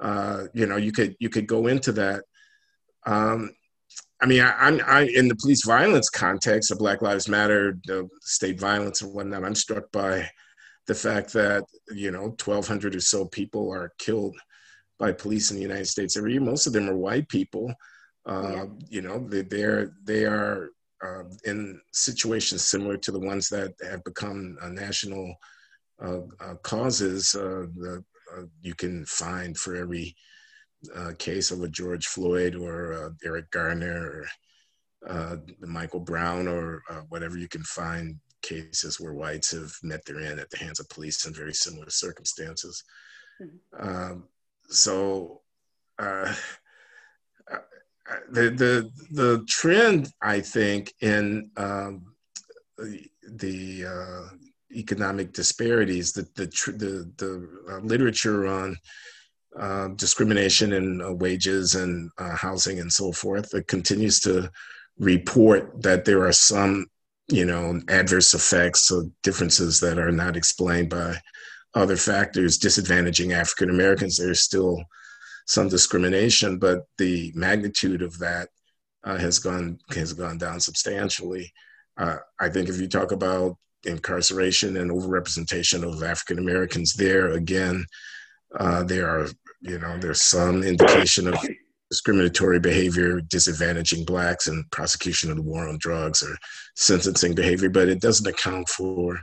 [0.00, 2.24] Uh, you know, you could you could go into that.
[3.06, 3.50] Um,
[4.20, 8.08] I mean, I, I'm I, in the police violence context of Black Lives Matter, the
[8.20, 9.44] state violence and whatnot.
[9.44, 10.28] I'm struck by
[10.88, 14.36] the fact that you know 1,200 or so people are killed
[14.98, 16.40] by police in the United States every year.
[16.40, 17.72] Most of them are white people.
[18.26, 18.64] Uh, yeah.
[18.88, 20.70] You know, they, they're they are
[21.04, 25.32] uh, in situations similar to the ones that have become national
[26.02, 27.34] uh, uh, causes.
[27.34, 28.02] Uh, the,
[28.60, 30.14] you can find for every
[31.18, 34.26] case of a George Floyd or Eric Garner
[35.02, 40.40] or Michael Brown or whatever you can find cases where whites have met their end
[40.40, 42.82] at the hands of police in very similar circumstances.
[43.40, 43.88] Mm-hmm.
[43.88, 44.24] Um,
[44.68, 45.42] so
[45.98, 46.34] uh,
[48.30, 52.14] the the the trend I think in um,
[52.76, 54.36] the uh,
[54.74, 58.76] economic disparities, the the the, the uh, literature on
[59.58, 64.50] uh, discrimination in uh, wages and uh, housing and so forth, it continues to
[64.98, 66.86] report that there are some
[67.30, 71.16] you know adverse effects or differences that are not explained by
[71.74, 74.16] other factors disadvantaging African Americans.
[74.16, 74.82] There's still
[75.46, 78.48] some discrimination, but the magnitude of that
[79.04, 81.52] uh, has gone has gone down substantially.
[81.96, 87.84] Uh, I think if you talk about incarceration and overrepresentation of African Americans, there again,
[88.58, 89.28] uh, there are
[89.60, 91.36] you know there's some indication of
[91.90, 96.36] discriminatory behavior disadvantaging blacks and prosecution of the war on drugs or
[96.76, 99.18] sentencing behavior, but it doesn't account for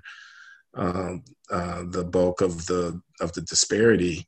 [0.75, 4.27] um, uh, the bulk of the of the disparity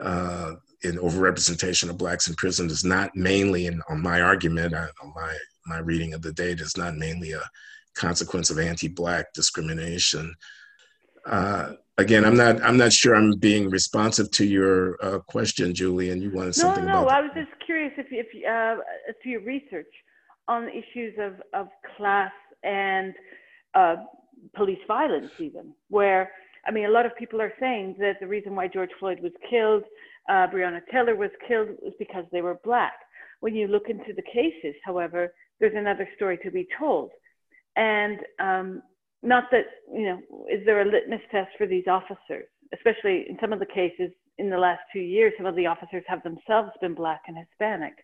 [0.00, 4.86] uh, in overrepresentation of blacks in prison is not mainly, in on my argument, I,
[5.02, 7.42] on my my reading of the data, is not mainly a
[7.94, 10.34] consequence of anti-black discrimination.
[11.24, 16.10] Uh, again, I'm not I'm not sure I'm being responsive to your uh, question, Julie,
[16.10, 17.08] and you wanted something no, no, about.
[17.08, 17.55] No, I was just
[17.94, 18.82] curious if if uh,
[19.22, 19.92] to your research
[20.48, 23.14] on issues of of class and
[23.74, 23.96] uh,
[24.54, 26.30] police violence, even where
[26.66, 29.32] I mean, a lot of people are saying that the reason why George Floyd was
[29.48, 29.84] killed
[30.28, 32.94] uh, Breonna Taylor was killed was because they were black.
[33.40, 37.10] When you look into the cases, however, there's another story to be told.
[37.76, 38.82] And um,
[39.22, 43.52] not that, you know, is there a litmus test for these officers, especially in some
[43.52, 46.94] of the cases in the last two years, some of the officers have themselves been
[46.94, 47.94] black and Hispanic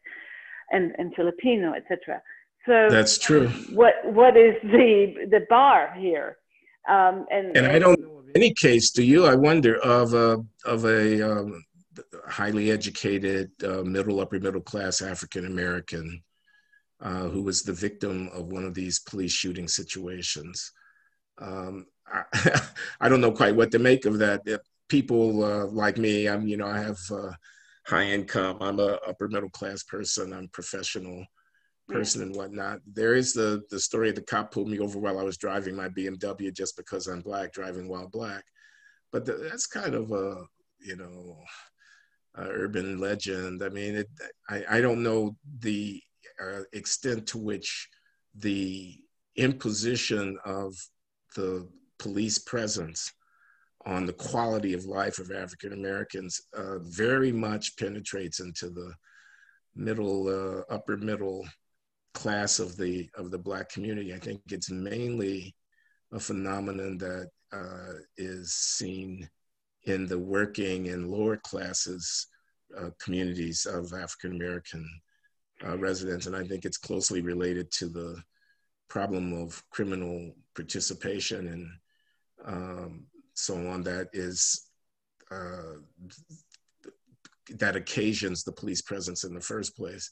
[0.70, 2.22] and, and Filipino, etc.
[2.66, 3.48] So that's true.
[3.72, 6.38] What what is the the bar here?
[6.88, 8.90] Um, and, and I don't know of any case.
[8.90, 9.26] Do you?
[9.26, 11.64] I wonder of a of a um,
[12.28, 16.22] highly educated, uh, middle, upper middle class African American
[17.02, 20.72] uh, who was the victim of one of these police shooting situations.
[21.38, 22.60] Um, I,
[23.00, 24.42] I, don't know quite what to make of that.
[24.92, 27.32] People uh, like me, I'm, you know, I have uh,
[27.86, 28.58] high income.
[28.60, 30.34] I'm a upper middle class person.
[30.34, 31.24] I'm professional
[31.88, 32.80] person and whatnot.
[32.86, 35.74] There is the the story of the cop pulled me over while I was driving
[35.74, 38.44] my BMW just because I'm black, driving while black.
[39.12, 40.44] But the, that's kind of a
[40.78, 41.38] you know
[42.38, 43.62] uh, urban legend.
[43.62, 44.10] I mean, it,
[44.50, 46.02] I, I don't know the
[46.38, 47.88] uh, extent to which
[48.34, 48.94] the
[49.36, 50.74] imposition of
[51.34, 51.66] the
[51.98, 53.10] police presence
[53.84, 58.92] on the quality of life of African Americans uh, very much penetrates into the
[59.74, 61.44] middle, uh, upper middle
[62.14, 64.14] class of the of the Black community.
[64.14, 65.54] I think it's mainly
[66.12, 69.28] a phenomenon that uh, is seen
[69.84, 72.26] in the working and lower classes
[72.78, 74.88] uh, communities of African American
[75.66, 76.26] uh, residents.
[76.26, 78.22] And I think it's closely related to the
[78.88, 81.68] problem of criminal participation and
[82.44, 84.68] um, so on that is
[85.30, 85.78] uh,
[87.58, 90.10] that occasions the police presence in the first place.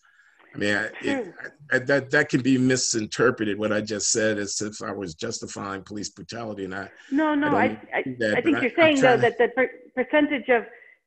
[0.54, 1.35] I mean, I, it,
[1.72, 3.56] I, that that can be misinterpreted.
[3.59, 7.56] What I just said as if I was justifying police brutality, and I no, no,
[7.56, 9.22] I I, that, I think you're saying though to...
[9.22, 10.64] that the per- percentage of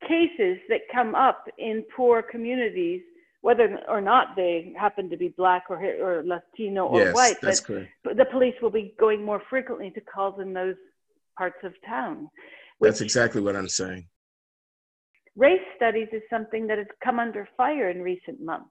[0.07, 3.01] cases that come up in poor communities,
[3.41, 7.59] whether or not they happen to be black or or Latino or yes, white, that's
[7.59, 7.89] but, correct.
[8.05, 10.75] but the police will be going more frequently to calls in those
[11.37, 12.29] parts of town.
[12.81, 14.07] That's exactly what I'm saying.
[15.35, 18.69] Race studies is something that has come under fire in recent months.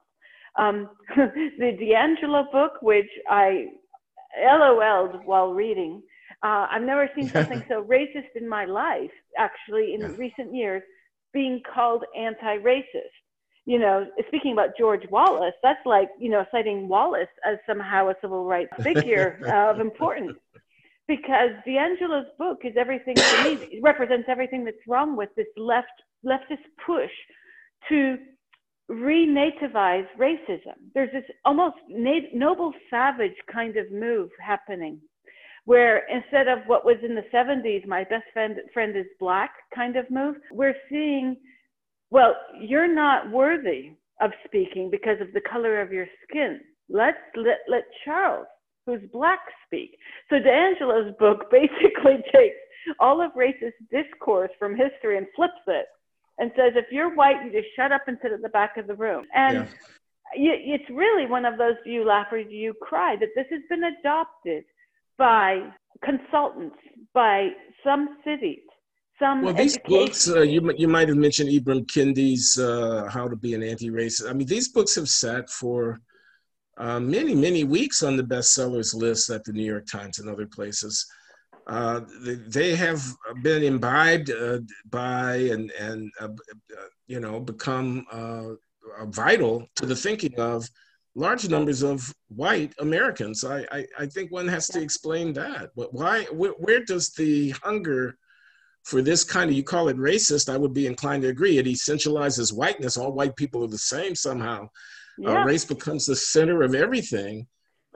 [0.59, 3.67] Um, the DiAngelo book, which I
[4.39, 6.03] LOL'd while reading,
[6.43, 10.09] uh, I've never seen something so racist in my life, actually, in yeah.
[10.17, 10.83] recent years,
[11.33, 12.85] being called anti-racist.
[13.65, 18.15] You know, speaking about George Wallace, that's like, you know, citing Wallace as somehow a
[18.21, 20.37] civil rights figure of importance.
[21.09, 25.89] Because DiAngelo's book is everything to me, it represents everything that's wrong with this left
[26.25, 27.11] leftist push
[27.89, 28.17] to
[28.91, 30.77] renativize racism.
[30.95, 35.01] There's this almost noble savage kind of move happening
[35.65, 39.97] where instead of what was in the 70s, my best friend, friend is black kind
[39.97, 41.37] of move, we're seeing,
[42.11, 46.61] well, you're not worthy of speaking because of the color of your skin.
[46.89, 48.47] Let's let, let Charles,
[48.87, 49.97] who's black, speak.
[50.31, 52.57] So DiAngelo's book basically takes
[52.99, 55.87] all of racist discourse from history and flips it
[56.39, 58.87] and says, if you're white, you just shut up and sit at the back of
[58.87, 59.25] the room.
[59.35, 59.69] And
[60.35, 60.55] yeah.
[60.65, 64.65] it's really one of those you laugh or you cry that this has been adopted
[65.19, 65.69] by
[66.05, 66.77] consultants,
[67.15, 67.51] by
[67.85, 68.61] some cities.
[69.19, 73.37] Some well, these books, uh, you, you might have mentioned Ibram Kendi's uh, How to
[73.37, 74.29] Be an Anti-Racist.
[74.29, 76.01] I mean, these books have sat for
[76.79, 80.47] uh, many, many weeks on the bestsellers list at the New York Times and other
[80.47, 81.07] places.
[81.67, 82.01] Uh,
[82.49, 83.03] they have
[83.43, 84.59] been imbibed uh,
[84.91, 88.49] by and and uh, uh you know become uh,
[89.07, 90.69] vital to the thinking of
[91.15, 93.45] large numbers of white Americans.
[93.45, 95.71] I, I, I think one has to explain that.
[95.77, 96.25] But why?
[96.33, 98.17] Where, where, does the hunger
[98.85, 100.53] for this kind of you call it racist?
[100.53, 101.59] I would be inclined to agree.
[101.59, 102.97] It essentializes whiteness.
[102.97, 104.69] All white people are the same somehow.
[105.19, 105.45] Yeah.
[105.45, 107.47] race becomes the center of everything.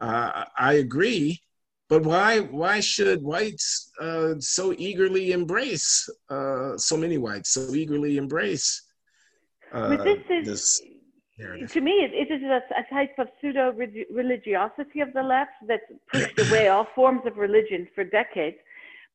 [0.01, 1.41] I agree
[1.89, 8.17] but why why should whites uh, so eagerly embrace uh, so many whites so eagerly
[8.17, 8.83] embrace
[9.73, 10.83] uh, this is this
[11.73, 13.73] to me it, it is a, a, type of pseudo
[14.11, 18.57] religiosity of the left that's pushed away all forms of religion for decades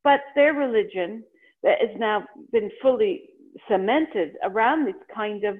[0.03, 1.23] but their religion
[1.63, 3.29] that has now been fully
[3.67, 5.57] cemented around this kind of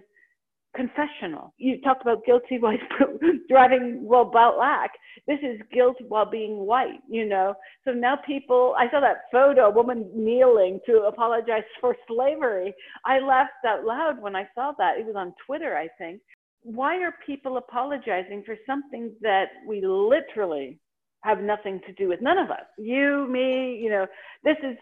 [0.75, 1.53] confessional.
[1.57, 2.77] You talked about guilty while
[3.49, 4.91] driving while black.
[5.27, 7.53] This is guilt while being white, you know.
[7.85, 12.73] So now people, I saw that photo, a woman kneeling to apologize for slavery.
[13.05, 14.97] I laughed out loud when I saw that.
[14.97, 16.21] It was on Twitter, I think.
[16.63, 20.79] Why are people apologizing for something that we literally
[21.23, 22.21] have nothing to do with?
[22.21, 22.65] None of us.
[22.77, 24.05] You, me, you know,
[24.43, 24.77] this is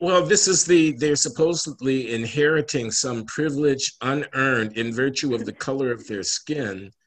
[0.00, 5.92] well, this is the, they're supposedly inheriting some privilege unearned in virtue of the color
[5.92, 6.90] of their skin.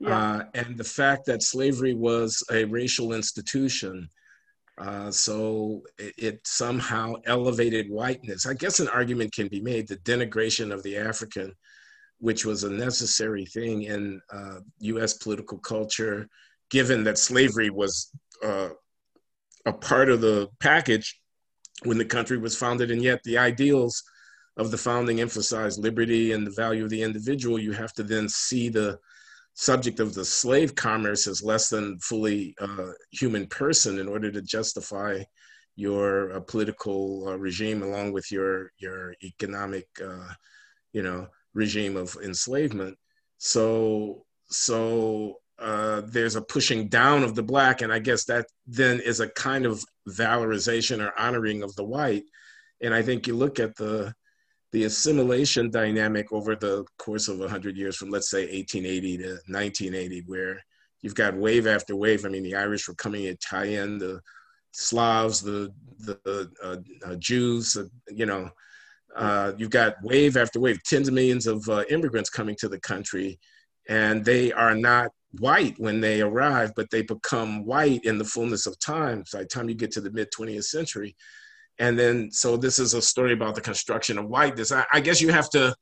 [0.00, 0.18] Yeah.
[0.18, 4.08] Uh, and the fact that slavery was a racial institution.
[4.76, 8.44] Uh, so it, it, somehow elevated whiteness.
[8.44, 11.54] I guess an argument can be made the denigration of the African,
[12.18, 16.28] which was a necessary thing in uh, US political culture,
[16.70, 18.10] given that slavery was
[18.44, 18.70] uh,
[19.64, 21.20] a part of the package
[21.84, 24.02] when the country was founded, and yet the ideals
[24.56, 28.28] of the founding emphasized liberty and the value of the individual, you have to then
[28.28, 28.98] see the
[29.54, 34.42] subject of the slave commerce as less than fully uh, human person in order to
[34.42, 35.22] justify
[35.76, 40.32] your uh, political uh, regime along with your your economic uh,
[40.92, 42.96] you know regime of enslavement.
[43.38, 49.00] So so uh, there's a pushing down of the black, and I guess that then
[49.00, 52.24] is a kind of valorization or honoring of the white.
[52.82, 54.14] And I think you look at the
[54.72, 60.24] the assimilation dynamic over the course of 100 years from let's say 1880 to 1980
[60.26, 60.60] where
[61.00, 64.20] you've got wave after wave i mean the irish were coming italian the
[64.72, 68.50] slavs the the uh, uh, jews uh, you know
[69.14, 72.80] uh, you've got wave after wave tens of millions of uh, immigrants coming to the
[72.80, 73.38] country
[73.88, 78.66] and they are not white when they arrive, but they become white in the fullness
[78.66, 81.16] of time by the time you get to the mid 20th century.
[81.78, 84.70] And then, so this is a story about the construction of whiteness.
[84.70, 85.74] I, I guess you have to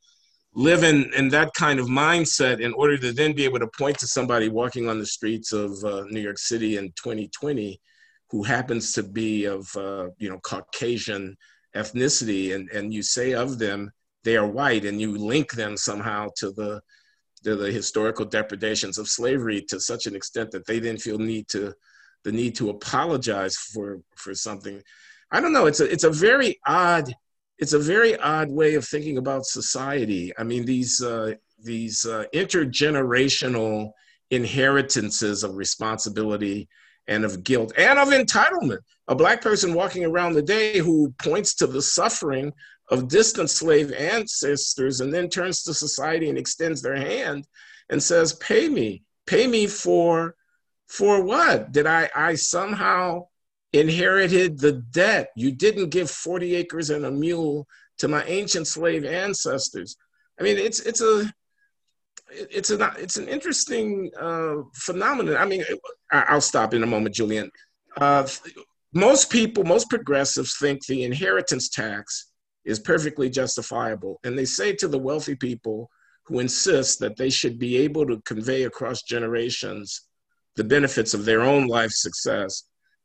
[0.55, 3.97] live in, in that kind of mindset in order to then be able to point
[3.99, 7.79] to somebody walking on the streets of uh, New York City in 2020
[8.29, 11.35] who happens to be of, uh, you know, Caucasian
[11.75, 12.55] ethnicity.
[12.55, 13.91] And, and you say of them,
[14.23, 16.81] they are white and you link them somehow to the
[17.43, 21.47] the, the historical depredations of slavery to such an extent that they didn't feel need
[21.49, 21.73] to
[22.23, 24.81] the need to apologize for for something.
[25.31, 25.65] I don't know.
[25.65, 27.13] It's a it's a very odd
[27.59, 30.31] it's a very odd way of thinking about society.
[30.37, 33.91] I mean these uh, these uh, intergenerational
[34.31, 36.67] inheritances of responsibility
[37.07, 38.79] and of guilt and of entitlement.
[39.07, 42.53] A black person walking around the day who points to the suffering
[42.89, 47.47] of distant slave ancestors and then turns to society and extends their hand
[47.89, 50.35] and says, pay me, pay me for,
[50.87, 51.71] for what?
[51.71, 53.27] Did I, I somehow
[53.71, 55.29] inherited the debt?
[55.35, 57.67] You didn't give 40 acres and a mule
[57.99, 59.95] to my ancient slave ancestors.
[60.39, 61.31] I mean, it's, it's a,
[62.35, 65.37] it's an it's an interesting uh, phenomenon.
[65.37, 65.63] I mean,
[66.11, 67.51] I'll stop in a moment, Julian.
[67.95, 68.27] Uh,
[68.93, 72.31] most people, most progressives think the inheritance tax
[72.65, 74.19] is perfectly justifiable.
[74.23, 75.89] And they say to the wealthy people
[76.25, 80.07] who insist that they should be able to convey across generations
[80.55, 82.63] the benefits of their own life success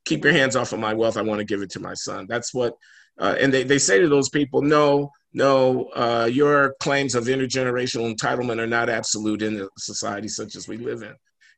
[0.08, 1.16] keep your hands off of my wealth.
[1.16, 2.26] I want to give it to my son.
[2.28, 2.74] That's what,
[3.20, 8.12] uh, and they, they say to those people, no, no, uh, your claims of intergenerational
[8.12, 11.14] entitlement are not absolute in a society such as we live in.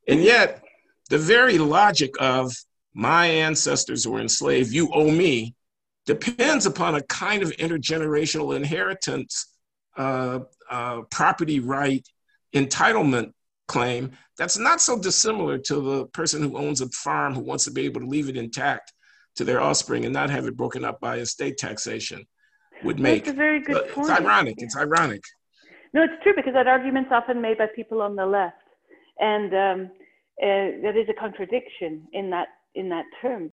[0.09, 0.63] And yet,
[1.09, 2.53] the very logic of
[2.95, 5.55] my ancestors were enslaved, you owe me,
[6.19, 9.47] depends upon a kind of intergenerational inheritance,
[9.97, 10.41] uh,
[10.71, 12.07] uh, property right
[12.55, 13.33] entitlement
[13.69, 17.71] claim that's not so dissimilar to the person who owns a farm who wants to
[17.71, 18.93] be able to leave it intact
[19.37, 22.25] to their offspring and not have it broken up by estate taxation
[22.83, 23.25] would make.
[23.25, 24.11] That's a very good It's point.
[24.11, 24.55] ironic.
[24.59, 25.23] It's ironic.
[25.93, 28.57] No, it's true because that argument's often made by people on the left,
[29.19, 29.91] and um,
[30.43, 33.50] uh, that is a contradiction in that in that term.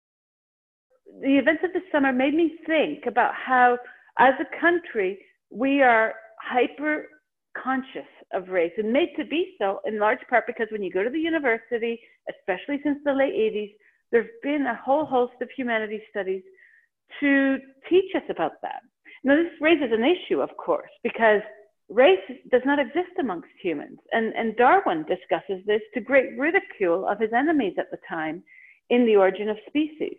[1.21, 3.79] The events of the summer made me think about how,
[4.19, 5.19] as a country,
[5.51, 7.09] we are hyper
[7.57, 11.05] conscious of race and made to be so in large part because when you go
[11.05, 12.01] to the university,
[12.31, 13.75] especially since the late 80s,
[14.11, 16.43] there's been a whole host of humanities studies
[17.21, 17.59] to
[17.89, 18.81] teach us about that.
[19.25, 21.43] Now, this raises an issue, of course, because
[21.89, 22.19] race
[22.51, 23.99] does not exist amongst humans.
[24.13, 28.43] And, and Darwin discusses this to great ridicule of his enemies at the time
[28.91, 30.17] in The Origin of Species.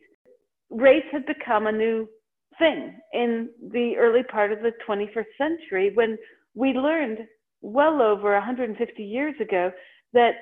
[0.74, 2.10] Race had become a new
[2.58, 6.18] thing in the early part of the 21st century when
[6.56, 7.20] we learned
[7.62, 9.72] well over 150 years ago
[10.14, 10.34] that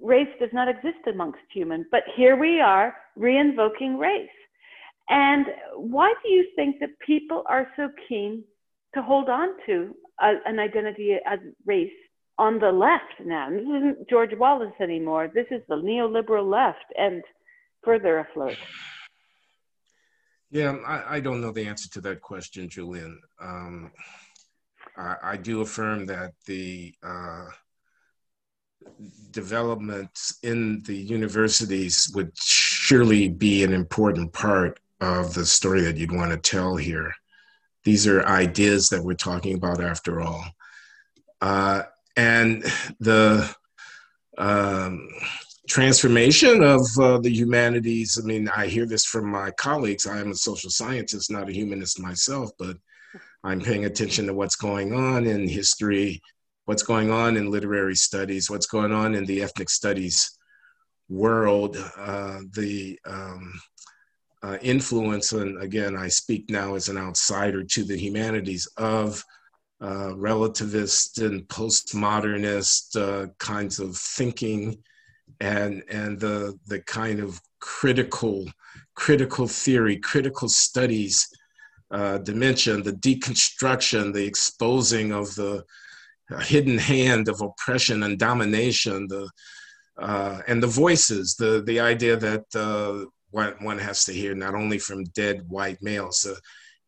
[0.00, 1.86] race does not exist amongst humans.
[1.90, 4.28] But here we are reinvoking race.
[5.08, 8.44] And why do you think that people are so keen
[8.94, 11.90] to hold on to a, an identity as race
[12.38, 13.50] on the left now?
[13.50, 15.30] This isn't George Wallace anymore.
[15.32, 17.22] This is the neoliberal left and
[17.84, 18.56] further afloat.
[20.52, 23.18] Yeah, I, I don't know the answer to that question, Julian.
[23.40, 23.90] Um,
[24.98, 27.46] I, I, do affirm that the uh,
[29.30, 36.12] developments in the universities would surely be an important part of the story that you'd
[36.12, 37.14] want to tell here.
[37.84, 40.44] These are ideas that we're talking about after all.
[41.40, 41.84] Uh,
[42.14, 42.62] and
[43.00, 43.50] the
[44.36, 45.08] um,
[45.72, 50.06] transformation of uh, the humanities, I mean, I hear this from my colleagues.
[50.06, 52.76] I am a social scientist, not a humanist myself, but
[53.42, 56.20] I'm paying attention to what's going on in history,
[56.66, 60.38] what's going on in literary studies, what's going on in the ethnic studies
[61.08, 63.58] world, uh, the um,
[64.42, 69.24] uh, influence, and again, I speak now as an outsider to the humanities of
[69.80, 74.76] uh, relativist and postmodernist uh, kinds of thinking,
[75.42, 78.46] and and the the kind of critical
[78.94, 81.28] critical theory, critical studies
[81.90, 85.64] uh, dimension, the deconstruction, the exposing of the
[86.40, 89.28] hidden hand of oppression and domination, the
[89.98, 94.54] uh, and the voices, the the idea that uh, one, one has to hear not
[94.54, 96.34] only from dead white males, uh,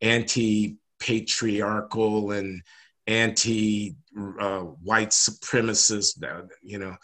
[0.00, 2.62] anti-patriarchal and
[3.06, 3.94] anti-white
[4.38, 6.96] uh, supremacists, uh, you know,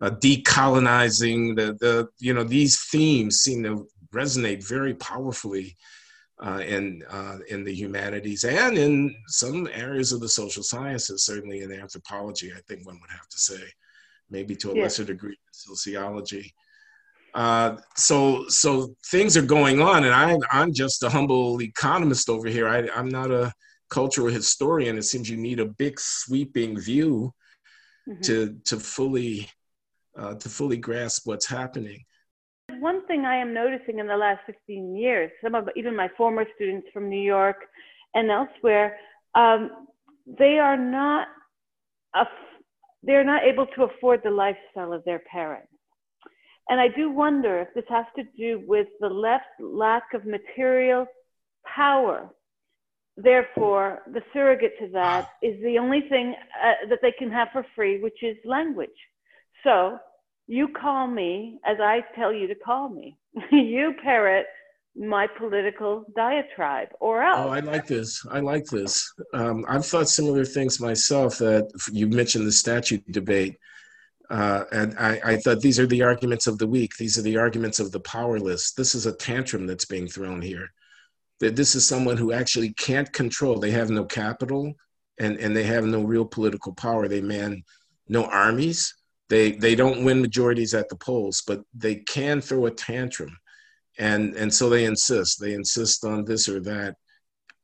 [0.00, 5.76] uh, decolonizing the, the, you know, these themes seem to resonate very powerfully
[6.42, 11.62] uh, in, uh, in the humanities and in some areas of the social sciences, certainly
[11.62, 13.62] in anthropology, I think one would have to say,
[14.30, 14.82] maybe to a yeah.
[14.82, 16.52] lesser degree in sociology.
[17.34, 22.48] Uh, so so things are going on, and I, I'm just a humble economist over
[22.48, 22.66] here.
[22.66, 23.52] I, I'm not a
[23.90, 24.96] cultural historian.
[24.96, 27.34] It seems you need a big sweeping view
[28.08, 28.22] mm-hmm.
[28.22, 29.50] to to fully
[30.18, 32.04] uh, to fully grasp what's happening.
[32.80, 36.44] One thing I am noticing in the last 15 years, some of even my former
[36.56, 37.56] students from New York
[38.14, 38.96] and elsewhere,
[39.34, 39.70] um,
[40.38, 41.28] they are not
[43.02, 45.68] they are not able to afford the lifestyle of their parents.
[46.68, 51.06] And I do wonder if this has to do with the left lack of material
[51.64, 52.28] power.
[53.16, 57.64] Therefore, the surrogate to that is the only thing uh, that they can have for
[57.76, 58.90] free, which is language.
[59.62, 59.98] So
[60.46, 63.16] you call me as I tell you to call me.
[63.50, 64.46] you parrot
[64.94, 67.38] my political diatribe or else.
[67.40, 68.24] Oh, I like this.
[68.30, 69.12] I like this.
[69.34, 73.58] Um, I've thought similar things myself that you mentioned the statute debate.
[74.30, 76.96] Uh, and I, I, thought these are the arguments of the weak.
[76.96, 78.72] These are the arguments of the powerless.
[78.72, 80.72] This is a tantrum that's being thrown here.
[81.38, 83.60] That this is someone who actually can't control.
[83.60, 84.74] They have no capital,
[85.20, 87.06] and and they have no real political power.
[87.06, 87.62] They man
[88.08, 88.94] no armies.
[89.28, 93.36] They they don't win majorities at the polls, but they can throw a tantrum,
[93.98, 95.40] and and so they insist.
[95.40, 96.94] They insist on this or that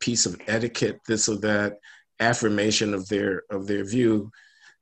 [0.01, 1.75] piece of etiquette, this or that
[2.21, 4.31] affirmation of their of their view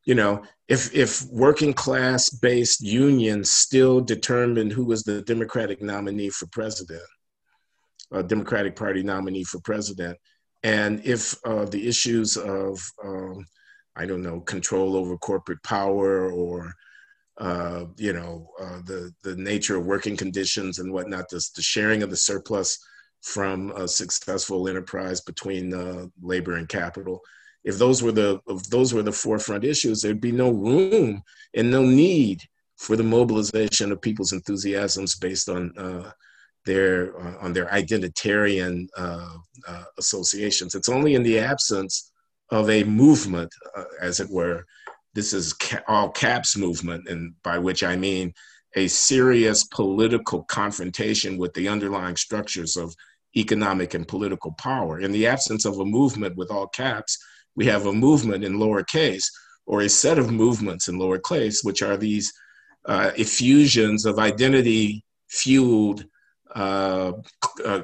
[0.04, 6.30] you know, if if working class based unions still determined who was the Democratic nominee
[6.30, 7.02] for president,
[8.12, 10.18] a Democratic Party nominee for president,
[10.62, 13.46] And if uh, the issues of, um,
[13.96, 16.72] I don't know, control over corporate power or
[17.38, 22.10] uh, you know, uh, the the nature of working conditions and whatnot, the, sharing of
[22.10, 22.78] the surplus
[23.22, 27.20] from a successful enterprise between uh, labor and capital.
[27.64, 31.22] If those were the if those were the forefront issues, there'd be no room
[31.54, 32.42] and no need
[32.76, 36.10] for the mobilization of people's enthusiasms based on uh,
[36.66, 39.36] their uh, on their identitarian uh,
[39.66, 40.74] uh, associations.
[40.74, 42.12] It's only in the absence
[42.50, 44.64] of a movement, uh, as it were.
[45.14, 48.32] This is ca- all caps movement, and by which I mean
[48.76, 52.94] a serious political confrontation with the underlying structures of
[53.36, 55.00] economic and political power.
[55.00, 57.18] In the absence of a movement with all caps,
[57.56, 59.24] we have a movement in lowercase
[59.66, 62.32] or a set of movements in lowercase, which are these
[62.86, 66.04] uh, effusions of identity fueled
[66.54, 67.12] uh,
[67.64, 67.82] uh,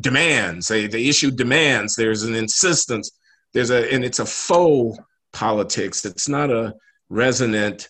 [0.00, 0.66] demands.
[0.66, 1.94] They, they issue demands.
[1.94, 3.10] There's an insistence.
[3.52, 4.98] There's a, and it's a faux
[5.32, 6.04] politics.
[6.04, 6.74] It's not a
[7.08, 7.88] resonant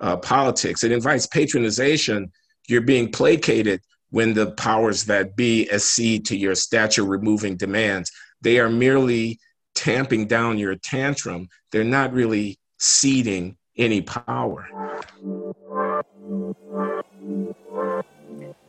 [0.00, 0.84] uh, politics.
[0.84, 2.30] It invites patronization.
[2.68, 3.80] You're being placated
[4.10, 8.10] when the powers that be accede to your stature removing demands.
[8.42, 9.38] They are merely
[9.74, 11.48] tamping down your tantrum.
[11.70, 14.68] They're not really ceding any power.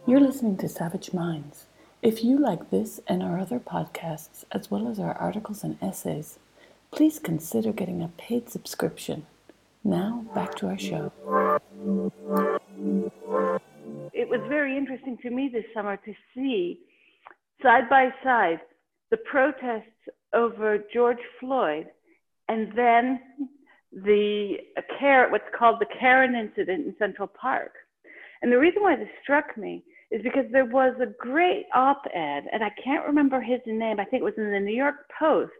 [0.07, 1.65] You're listening to Savage Minds.
[2.03, 6.37] If you like this and our other podcasts, as well as our articles and essays,
[6.91, 9.25] please consider getting a paid subscription.
[9.85, 11.13] Now, back to our show.
[14.11, 16.81] It was very interesting to me this summer to see
[17.61, 18.59] side by side
[19.09, 21.87] the protests over George Floyd
[22.49, 23.21] and then
[23.93, 24.57] the
[24.99, 27.71] care, what's called the Karen incident in Central Park.
[28.41, 32.43] And the reason why this struck me is because there was a great op ed,
[32.51, 35.51] and I can't remember his name, I think it was in the New York Post,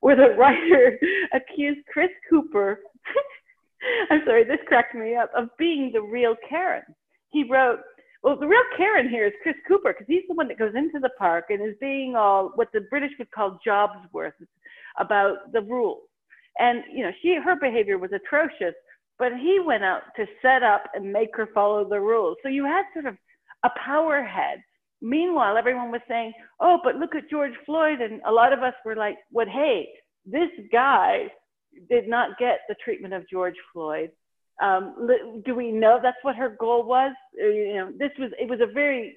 [0.00, 0.98] where the writer
[1.34, 2.80] accused Chris Cooper,
[4.10, 6.82] I'm sorry, this cracked me up, of being the real Karen.
[7.28, 7.80] He wrote,
[8.22, 10.98] well, the real Karen here is Chris Cooper because he's the one that goes into
[10.98, 14.34] the park and is being all what the British would call jobs worth
[14.98, 16.02] about the rules.
[16.58, 18.74] And you know, she her behavior was atrocious,
[19.18, 22.36] but he went out to set up and make her follow the rules.
[22.42, 23.16] So you had sort of
[23.64, 24.62] a power head.
[25.02, 28.00] Meanwhile, everyone was saying, oh, but look at George Floyd.
[28.00, 29.88] And a lot of us were like, what, hey,
[30.26, 31.28] this guy
[31.88, 34.10] did not get the treatment of George Floyd.
[34.62, 35.08] Um,
[35.46, 37.12] do we know that's what her goal was?
[37.42, 39.16] Uh, you know, this was, it was a very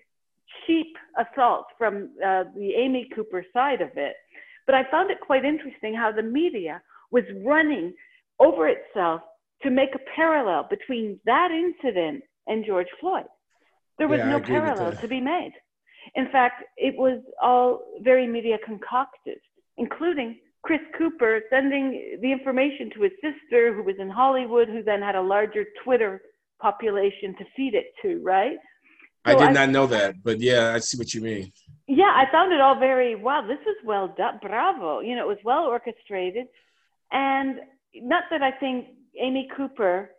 [0.65, 4.15] cheap assault from uh, the Amy Cooper side of it.
[4.65, 6.81] But I found it quite interesting how the media
[7.11, 7.93] was running
[8.39, 9.21] over itself
[9.63, 13.25] to make a parallel between that incident and George Floyd.
[13.97, 15.53] There was yeah, no parallel to be made.
[16.15, 19.37] In fact, it was all very media concocted,
[19.77, 25.01] including Chris Cooper sending the information to his sister, who was in Hollywood, who then
[25.01, 26.21] had a larger Twitter
[26.61, 28.57] population to feed it to, right?
[29.25, 31.51] So I did I, not know that, but yeah, I see what you mean.
[31.87, 33.45] Yeah, I found it all very wow.
[33.45, 34.99] This is well done, bravo.
[35.01, 36.47] You know, it was well orchestrated,
[37.11, 37.59] and
[37.95, 38.87] not that I think
[39.19, 40.11] Amy Cooper,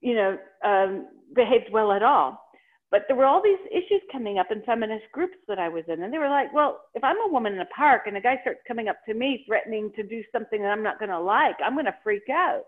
[0.00, 2.42] you know, um, behaved well at all,
[2.90, 6.02] but there were all these issues coming up in feminist groups that I was in.
[6.02, 8.38] And they were like, well, if I'm a woman in a park and a guy
[8.40, 11.54] starts coming up to me threatening to do something that I'm not going to like,
[11.64, 12.62] I'm going to freak out.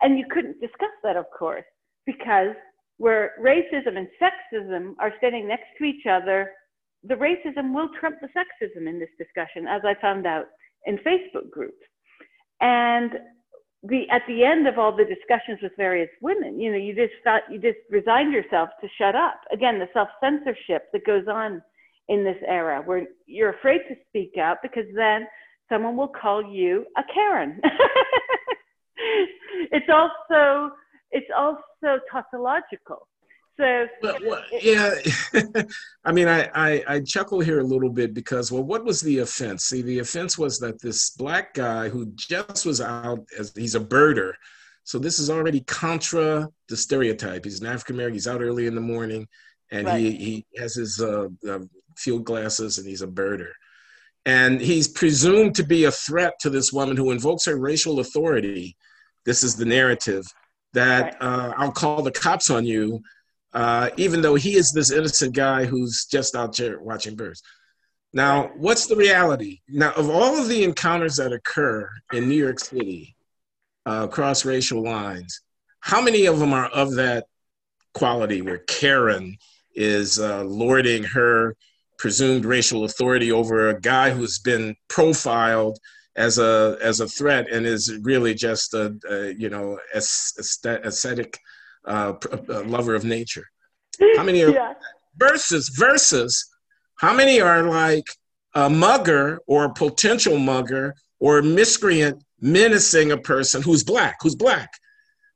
[0.00, 1.64] And you couldn't discuss that, of course,
[2.06, 2.54] because
[2.98, 6.50] where racism and sexism are standing next to each other,
[7.04, 10.46] the racism will trump the sexism in this discussion, as I found out
[10.86, 11.84] in Facebook groups.
[12.60, 13.12] And
[13.84, 17.14] the at the end of all the discussions with various women, you know, you just
[17.22, 19.40] thought you just resigned yourself to shut up.
[19.52, 21.62] Again, the self censorship that goes on
[22.08, 25.26] in this era, where you're afraid to speak out because then
[25.68, 27.60] someone will call you a Karen.
[29.70, 30.72] it's also
[31.10, 33.07] it's also tautological.
[33.60, 34.94] So, well, well, yeah,
[36.04, 39.18] I mean, I, I, I chuckle here a little bit because, well, what was the
[39.18, 39.64] offense?
[39.64, 43.80] See, the offense was that this black guy who just was out as he's a
[43.80, 44.34] birder.
[44.84, 47.44] So this is already contra the stereotype.
[47.44, 48.14] He's an African American.
[48.14, 49.26] He's out early in the morning,
[49.72, 49.98] and right.
[49.98, 51.58] he he has his uh, uh,
[51.96, 53.50] field glasses, and he's a birder.
[54.24, 58.76] And he's presumed to be a threat to this woman who invokes her racial authority.
[59.24, 60.24] This is the narrative
[60.74, 63.02] that uh, I'll call the cops on you
[63.54, 67.42] uh, even though he is this innocent guy who's just out there watching birds.
[68.12, 69.60] Now, what's the reality?
[69.68, 73.16] Now, of all of the encounters that occur in New York City
[73.86, 75.42] uh, across racial lines,
[75.80, 77.26] how many of them are of that
[77.94, 79.36] quality where Karen
[79.74, 81.54] is uh, lording her
[81.98, 85.78] presumed racial authority over a guy who's been profiled
[86.16, 91.38] as a as a threat and is really just a, a you know aesthetic
[91.88, 92.14] uh,
[92.66, 93.44] lover of nature.
[94.16, 94.74] How many are yeah.
[95.16, 96.48] versus versus?
[96.96, 98.04] How many are like
[98.54, 104.34] a mugger or a potential mugger or a miscreant menacing a person who's black, who's
[104.34, 104.70] black,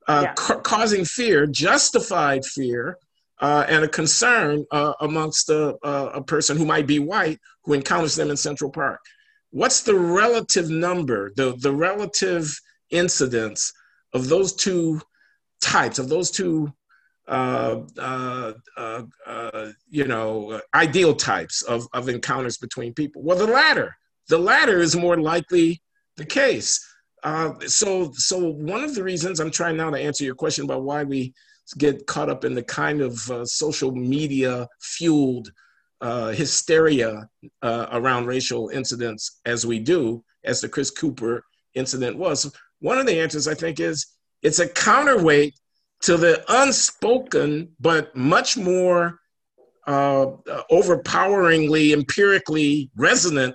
[0.09, 0.35] uh, yeah.
[0.35, 2.99] ca- causing fear, justified fear,
[3.41, 8.15] uh, and a concern uh, amongst a, a person who might be white who encounters
[8.15, 9.01] them in Central Park.
[9.51, 12.59] What's the relative number, the, the relative
[12.91, 13.73] incidence
[14.13, 15.01] of those two
[15.63, 16.73] types, of those two,
[17.29, 23.23] uh, uh, uh, uh you know, ideal types of, of encounters between people?
[23.23, 23.97] Well, the latter.
[24.29, 25.81] The latter is more likely
[26.17, 26.87] the case.
[27.23, 30.83] Uh, so, so one of the reasons I'm trying now to answer your question about
[30.83, 31.33] why we
[31.79, 35.51] get caught up in the kind of uh, social media fueled
[36.35, 37.29] hysteria
[37.63, 41.45] around racial incidents as we do, as the Chris Cooper
[41.75, 42.53] incident was.
[42.81, 44.07] One of the answers, I think, is
[44.43, 45.55] it's a counterweight
[46.03, 49.21] to the unspoken but much more
[49.87, 50.27] uh,
[50.71, 53.55] overpoweringly empirically resonant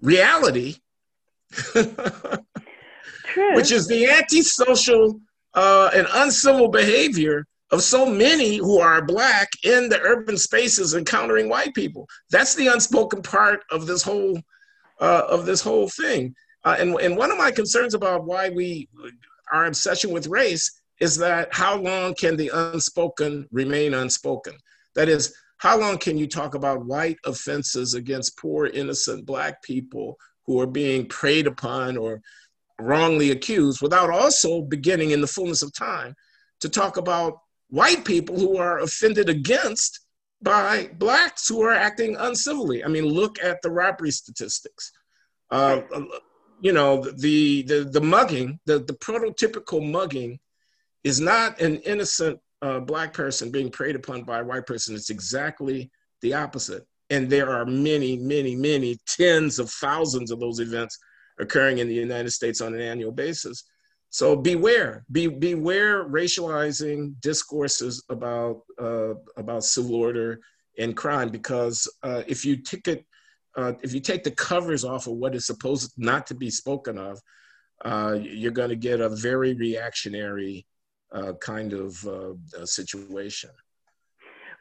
[0.00, 0.76] reality,
[3.54, 5.20] which is the antisocial
[5.54, 11.48] uh, and uncivil behavior of so many who are black in the urban spaces encountering
[11.48, 12.06] white people.
[12.30, 14.38] That's the unspoken part of this whole
[15.00, 16.34] uh, of this whole thing.
[16.64, 18.88] Uh, and, and one of my concerns about why we
[19.52, 24.54] our obsession with race is that how long can the unspoken remain unspoken?
[24.94, 30.16] That is, how long can you talk about white offenses against poor innocent black people
[30.46, 32.20] who are being preyed upon or
[32.80, 36.14] wrongly accused without also beginning in the fullness of time
[36.60, 37.38] to talk about
[37.68, 40.00] white people who are offended against
[40.42, 42.84] by blacks who are acting uncivilly.
[42.84, 44.92] I mean, look at the robbery statistics.
[45.50, 45.82] Uh,
[46.62, 50.38] you know, the, the, the mugging, the, the prototypical mugging
[51.02, 54.94] is not an innocent uh, black person being preyed upon by a white person.
[54.94, 55.90] It's exactly
[56.20, 56.86] the opposite.
[57.10, 60.96] And there are many, many, many tens of thousands of those events
[61.40, 63.64] occurring in the United States on an annual basis.
[64.10, 70.38] So beware, be, beware racializing discourses about uh, about civil order
[70.78, 73.04] and crime because uh, if you take it,
[73.56, 76.98] uh, if you take the covers off of what is supposed not to be spoken
[76.98, 77.20] of,
[77.84, 80.66] uh, you're going to get a very reactionary
[81.12, 82.34] uh, kind of uh,
[82.64, 83.50] situation.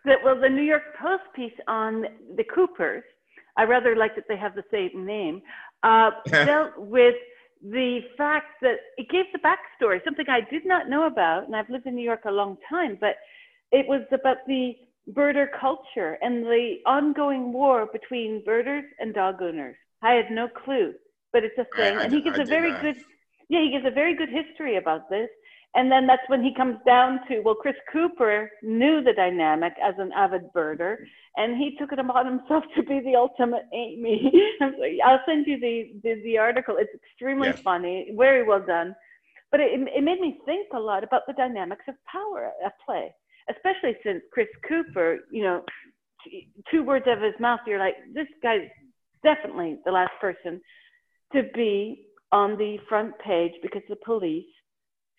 [0.05, 3.03] well, the New York Post piece on the Coopers,
[3.57, 5.41] I rather like that they have the same name,
[5.83, 7.15] uh, dealt with
[7.61, 11.69] the fact that it gave the backstory, something I did not know about, and I've
[11.69, 13.15] lived in New York a long time, but
[13.71, 14.73] it was about the
[15.09, 19.75] birder culture and the ongoing war between birders and dog owners.
[20.01, 20.93] I had no clue,
[21.33, 21.97] but it's a thing.
[21.97, 23.03] I, I, and he gives I a very good,
[23.49, 25.29] yeah, he gives a very good history about this.
[25.73, 29.95] And then that's when he comes down to, well, Chris Cooper knew the dynamic as
[29.99, 30.97] an avid birder,
[31.37, 34.33] and he took it upon himself to be the ultimate Amy.
[35.05, 36.75] I'll send you the, the, the article.
[36.77, 37.61] It's extremely yeah.
[37.63, 38.95] funny, very well done.
[39.49, 43.13] But it, it made me think a lot about the dynamics of power at play,
[43.55, 45.63] especially since Chris Cooper, you know,
[46.69, 48.67] two words out of his mouth, you're like, this guy's
[49.23, 50.61] definitely the last person
[51.33, 54.45] to be on the front page because the police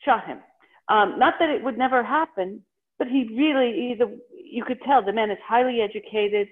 [0.05, 0.39] shot him.
[0.89, 2.63] Um, not that it would never happen,
[2.99, 6.49] but he really, either you could tell the man is highly educated.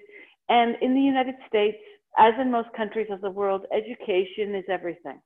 [0.49, 1.77] And in the United States,
[2.17, 5.21] as in most countries of the world, education is everything.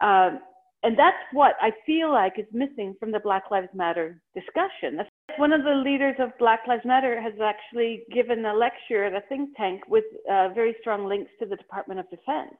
[0.00, 0.40] Um,
[0.82, 5.00] and that's what I feel like is missing from the Black Lives Matter discussion.
[5.38, 9.20] One of the leaders of Black Lives Matter has actually given a lecture at a
[9.28, 12.56] think tank with uh, very strong links to the Department of Defense.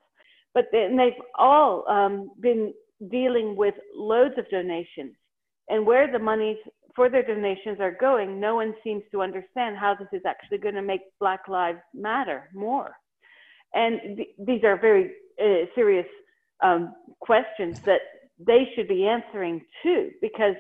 [0.55, 2.73] But then they've all um, been
[3.11, 5.17] dealing with loads of donations
[5.69, 6.59] and where the monies
[6.95, 10.77] for their donations are going, no one seems to understand how this is actually going
[10.77, 12.93] to make Black Lives Matter more.
[13.75, 16.07] And th- these are very uh, serious
[16.63, 18.03] um, questions that
[18.39, 20.55] they should be answering too, because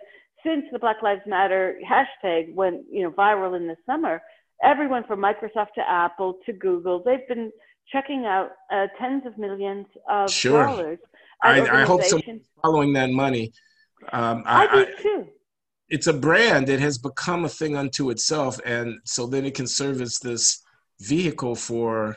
[0.45, 4.20] since the Black Lives Matter hashtag went you know viral in the summer,
[4.62, 7.51] everyone from Microsoft to Apple to Google, they've been
[7.93, 10.62] checking out uh, tens of millions of sure.
[10.62, 10.99] dollars
[11.43, 13.53] I, I, hope someone's following that money.
[14.12, 15.28] Um, I, I do too.
[15.89, 19.66] It's a brand that has become a thing unto itself, and so then it can
[19.66, 20.62] serve as this
[21.01, 22.16] vehicle for,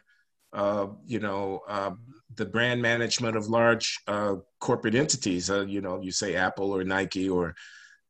[0.53, 1.91] uh, you know, uh,
[2.35, 5.49] the brand management of large uh, corporate entities.
[5.49, 7.55] Uh, you know, you say Apple or Nike or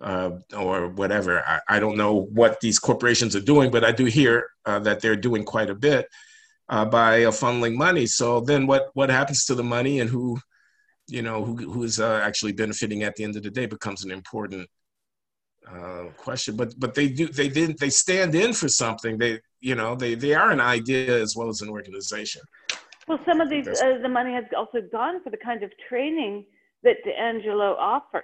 [0.01, 1.43] uh, or whatever.
[1.45, 4.99] I, I, don't know what these corporations are doing, but I do hear uh, that
[4.99, 6.07] they're doing quite a bit.
[6.71, 8.05] uh, by uh, funneling money.
[8.07, 10.39] So then, what what happens to the money and who,
[11.07, 14.03] you know, who who is uh, actually benefiting at the end of the day becomes
[14.03, 14.67] an important
[15.67, 16.55] uh, question.
[16.55, 19.17] But but they do they didn't they stand in for something.
[19.17, 22.41] They you know they they are an idea as well as an organization.
[23.07, 26.45] Well, some of these uh, the money has also gone for the kind of training
[26.83, 28.23] that DiAngelo offers.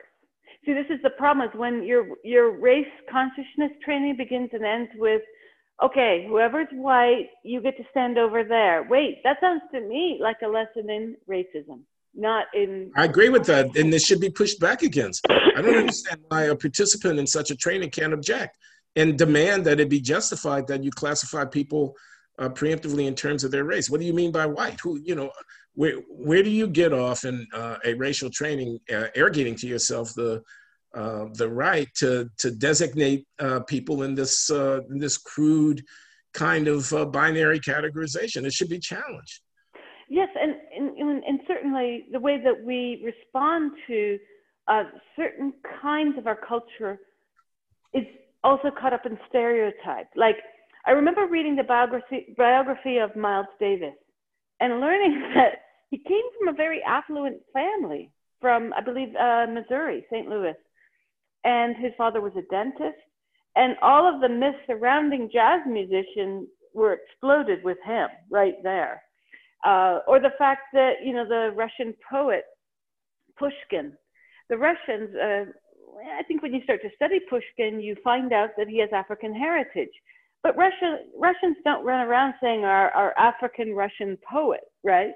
[0.67, 4.91] See, this is the problem: is when your your race consciousness training begins and ends
[4.97, 5.21] with
[5.81, 8.85] okay, whoever's white, you get to stand over there.
[8.89, 12.91] Wait, that sounds to me like a lesson in racism, not in.
[12.97, 15.25] I agree with that, and this should be pushed back against.
[15.29, 18.57] I don't understand why a participant in such a training can't object
[18.97, 21.95] and demand that it be justified that you classify people
[22.37, 23.89] uh, preemptively in terms of their race.
[23.89, 24.79] What do you mean by white?
[24.81, 25.31] Who, you know,
[25.73, 30.13] where where do you get off in uh, a racial training, uh, arrogating to yourself
[30.13, 30.41] the
[30.95, 35.83] uh, the right to to designate uh, people in this uh, in this crude
[36.33, 38.45] kind of uh, binary categorization.
[38.45, 39.41] It should be challenged.
[40.09, 40.55] Yes, and,
[40.97, 44.17] and, and certainly the way that we respond to
[44.67, 44.83] uh,
[45.15, 46.97] certain kinds of our culture
[47.93, 48.05] is
[48.43, 50.07] also caught up in stereotype.
[50.15, 50.37] Like
[50.87, 53.95] I remember reading the biography biography of Miles Davis
[54.59, 55.59] and learning that
[55.91, 59.09] he came from a very affluent family from I believe
[59.53, 60.29] Missouri, St.
[60.29, 60.55] Louis
[61.47, 62.99] and his father was a dentist.
[63.55, 69.01] And all of the myths surrounding jazz musicians were exploded with him right there.
[69.65, 72.43] Uh, or the fact that, you know, the Russian poet
[73.39, 73.93] Pushkin,
[74.49, 75.45] the Russians, uh,
[76.19, 79.33] I think when you start to study Pushkin, you find out that he has African
[79.33, 79.89] heritage.
[80.43, 85.11] But Russia, Russians don't run around saying our, our African Russian poet, right?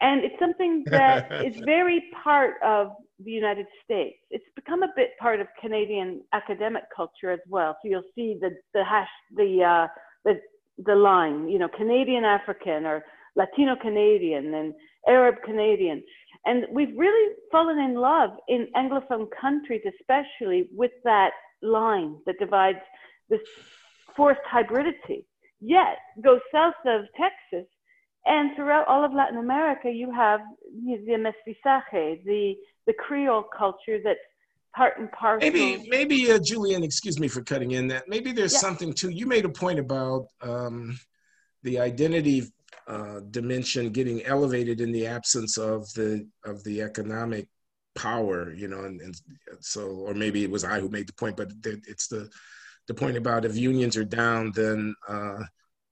[0.00, 2.92] And it's something that is very part of
[3.24, 4.18] the United States.
[4.30, 7.76] It's become a bit part of Canadian academic culture as well.
[7.82, 9.86] So you'll see the the hash the uh,
[10.24, 10.40] the
[10.84, 14.74] the line, you know, Canadian African or Latino Canadian and
[15.08, 16.02] Arab Canadian.
[16.44, 21.30] And we've really fallen in love in Anglophone countries, especially with that
[21.62, 22.78] line that divides
[23.28, 23.40] this
[24.18, 25.24] forced hybridity.
[25.60, 27.66] Yet, go south of Texas,
[28.26, 30.40] and throughout all of Latin America, you have
[30.74, 32.54] the mestizaje, the,
[32.86, 34.18] the Creole culture that's
[34.76, 35.50] part and parcel.
[35.50, 38.08] Maybe, maybe uh, Julian, excuse me for cutting in that.
[38.08, 38.58] Maybe there's yeah.
[38.58, 39.10] something too.
[39.10, 40.98] You made a point about um,
[41.62, 42.42] the identity
[42.86, 47.48] uh, dimension getting elevated in the absence of the of the economic
[47.94, 49.14] power, you know, and, and
[49.60, 52.30] so, or maybe it was I who made the point, but it's the
[52.88, 55.38] the point about if unions are down, then uh,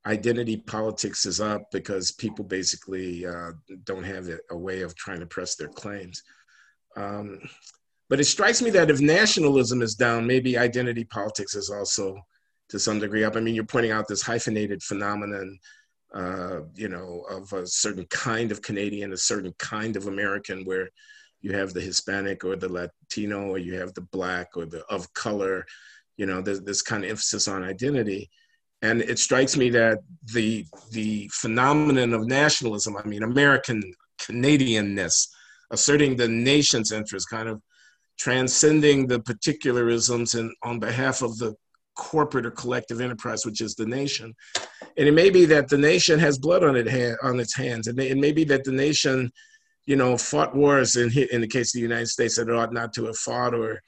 [0.07, 3.53] identity politics is up because people basically uh,
[3.85, 6.23] don't have a, way of trying to press their claims.
[6.97, 7.41] Um,
[8.09, 12.17] but it strikes me that if nationalism is down, maybe identity politics is also
[12.71, 13.37] to some degree up.
[13.37, 15.59] I mean, you're pointing out this hyphenated phenomenon,
[16.15, 20.89] uh, you know, of a certain kind of Canadian, a certain kind of American, where
[21.41, 25.13] you have the Hispanic or the Latino, or you have the Black or the of
[25.13, 25.67] color.
[26.17, 28.31] You know, this kind of emphasis on identity
[28.83, 29.99] and it strikes me that
[30.35, 33.83] the the phenomenon of nationalism, I mean, American
[34.21, 35.29] Canadianness,
[35.71, 37.61] asserting the nation's interest, kind of
[38.19, 41.55] transcending the particularisms and on behalf of the
[41.97, 44.35] corporate or collective enterprise, which is the nation.
[44.99, 47.93] And it may be that the nation has blood on it on its hands.
[47.93, 49.31] May, it may be that the nation,
[49.87, 52.75] you know, fought wars in in the case of the United States that it ought
[52.75, 53.83] not to have fought, or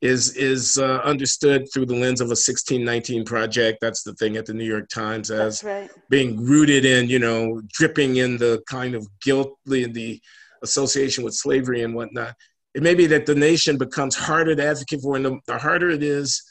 [0.00, 3.78] is is uh, understood through the lens of a 1619 project.
[3.80, 5.90] That's the thing at the New York Times as right.
[6.08, 10.20] being rooted in, you know, dripping in the kind of guilt, the, the
[10.62, 12.34] association with slavery and whatnot.
[12.74, 15.90] It may be that the nation becomes harder to advocate for, and the, the harder
[15.90, 16.42] it is,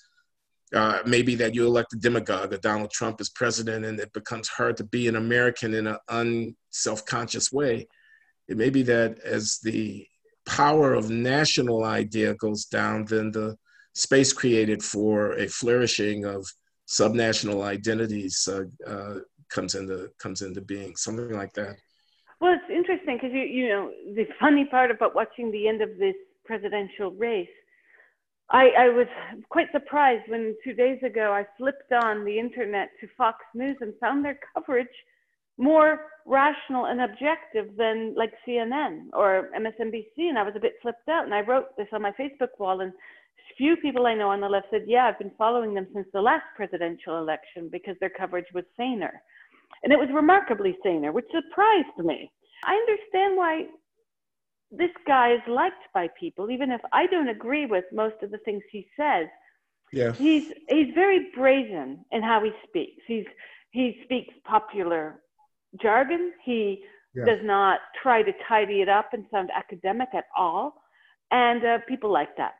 [0.75, 4.47] uh, maybe that you elect a demagogue, a Donald Trump as president, and it becomes
[4.47, 7.87] hard to be an American in an unself-conscious way.
[8.47, 10.05] It may be that as the
[10.49, 13.55] power of national idea goes down, then the
[13.93, 16.45] space created for a flourishing of
[16.87, 19.19] subnational identities uh, uh,
[19.49, 20.95] comes into comes into being.
[20.95, 21.75] Something like that.
[22.41, 25.97] Well, it's interesting because you you know the funny part about watching the end of
[25.97, 27.55] this presidential race.
[28.51, 29.05] I, I was
[29.49, 33.93] quite surprised when two days ago I flipped on the internet to Fox News and
[34.01, 34.87] found their coverage
[35.59, 40.29] more rational and objective than like CNN or MSNBC.
[40.29, 41.25] And I was a bit flipped out.
[41.25, 42.81] And I wrote this on my Facebook wall.
[42.81, 42.93] And
[43.59, 46.21] few people I know on the left said, Yeah, I've been following them since the
[46.21, 49.21] last presidential election because their coverage was saner.
[49.83, 52.31] And it was remarkably saner, which surprised me.
[52.63, 53.65] I understand why
[54.71, 58.37] this guy is liked by people, even if I don't agree with most of the
[58.39, 59.27] things he says.
[59.91, 60.13] Yeah.
[60.13, 63.01] He's he's very brazen in how he speaks.
[63.07, 63.25] He's
[63.71, 65.19] he speaks popular
[65.81, 66.33] jargon.
[66.43, 67.25] He yeah.
[67.25, 70.81] does not try to tidy it up and sound academic at all.
[71.31, 72.53] And uh, people like that.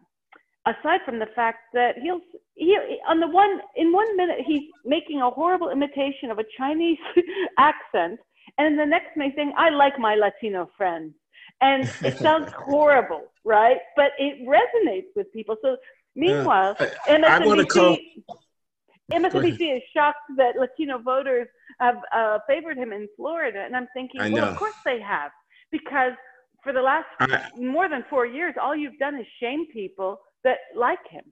[0.66, 2.22] Aside from the fact that he'll
[2.55, 6.99] he on the one in one minute he's making a horrible imitation of a Chinese
[7.57, 8.20] accent,
[8.57, 11.14] and in the next thing, I like my Latino friends,
[11.62, 13.78] and it sounds horrible, right?
[13.95, 15.55] But it resonates with people.
[15.62, 15.78] So
[16.16, 17.97] meanwhile, uh, MSNBC, call...
[19.12, 21.47] MSNBC is shocked that Latino voters
[21.80, 25.32] have uh, favored him in Florida, and I'm thinking, well, of course they have,
[25.72, 26.14] because
[26.64, 27.49] for the last I...
[27.57, 31.24] more than four years, all you've done is shame people that like him.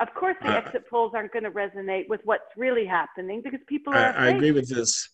[0.00, 3.60] Of course, the uh, exit polls aren't going to resonate with what's really happening because
[3.66, 4.14] people are.
[4.16, 5.08] I, I agree with this.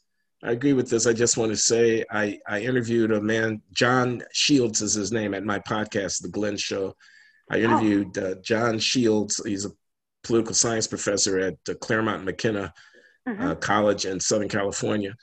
[0.44, 1.06] I agree with this.
[1.06, 5.34] I just want to say I, I interviewed a man, Jon Shields is his name,
[5.34, 6.94] at my podcast, The Glenn Show.
[7.50, 7.60] I oh.
[7.60, 9.42] interviewed uh, Jon Shields.
[9.44, 9.70] He's a
[10.26, 12.72] political science professor at Claremont McKenna
[13.28, 13.42] mm-hmm.
[13.42, 15.14] uh, College in Southern California.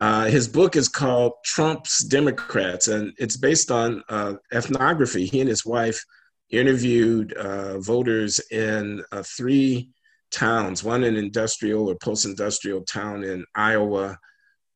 [0.00, 5.26] Uh, his book is called Trump's Democrats, and it's based on uh, ethnography.
[5.26, 6.04] He and his wife
[6.50, 9.90] interviewed uh, voters in three
[10.30, 14.18] towns one in industrial or post industrial town in Iowa,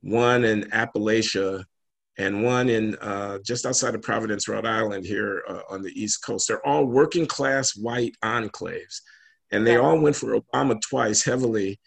[0.01, 1.65] one in Appalachia,
[2.19, 6.25] and one in uh, just outside of Providence, Rhode Island, here uh, on the East
[6.25, 6.49] Coast.
[6.49, 9.01] They're all working class white enclaves,
[9.53, 11.79] and they all went for Obama twice heavily.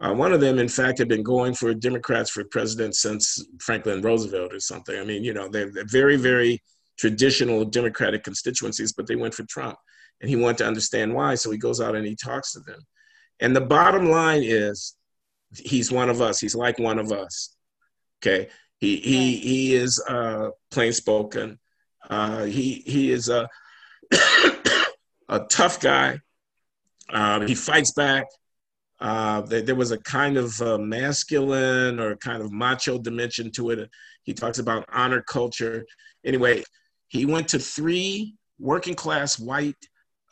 [0.00, 4.02] Uh, one of them, in fact, had been going for Democrats for president since Franklin
[4.02, 4.98] Roosevelt or something.
[4.98, 6.60] I mean, you know, they're, they're very, very
[6.98, 9.78] traditional Democratic constituencies, but they went for Trump.
[10.20, 11.36] And he wanted to understand why.
[11.36, 12.80] So he goes out and he talks to them.
[13.38, 14.96] And the bottom line is
[15.56, 16.40] he's one of us.
[16.40, 17.54] He's like one of us.
[18.20, 18.48] Okay.
[18.78, 21.60] He, he, he is uh, plain spoken.
[22.10, 23.48] Uh, he, he is a,
[25.28, 26.18] a tough guy.
[27.12, 28.26] Uh, he fights back.
[29.00, 33.90] Uh, there, was a kind of uh, masculine or kind of macho dimension to it.
[34.22, 35.84] He talks about honor culture.
[36.24, 36.62] Anyway,
[37.08, 39.76] he went to three working class white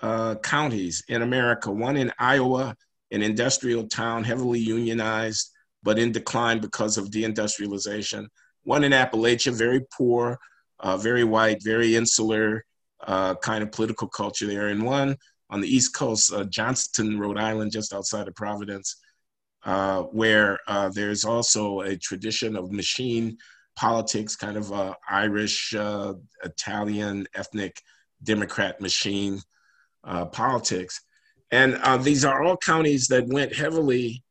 [0.03, 2.77] uh, counties in America, one in Iowa,
[3.11, 5.51] an industrial town, heavily unionized,
[5.83, 8.27] but in decline because of deindustrialization.
[8.63, 10.39] One in Appalachia, very poor,
[10.79, 12.65] uh, very white, very insular
[13.05, 14.69] uh, kind of political culture there.
[14.69, 15.17] And one
[15.51, 18.97] on the East Coast, uh, Johnston, Rhode Island, just outside of Providence,
[19.65, 23.37] uh, where uh, there's also a tradition of machine
[23.77, 27.81] politics, kind of uh, Irish, uh, Italian, ethnic
[28.23, 29.41] Democrat machine
[30.05, 31.01] uh, politics.
[31.51, 34.23] And these are all counties that went heavily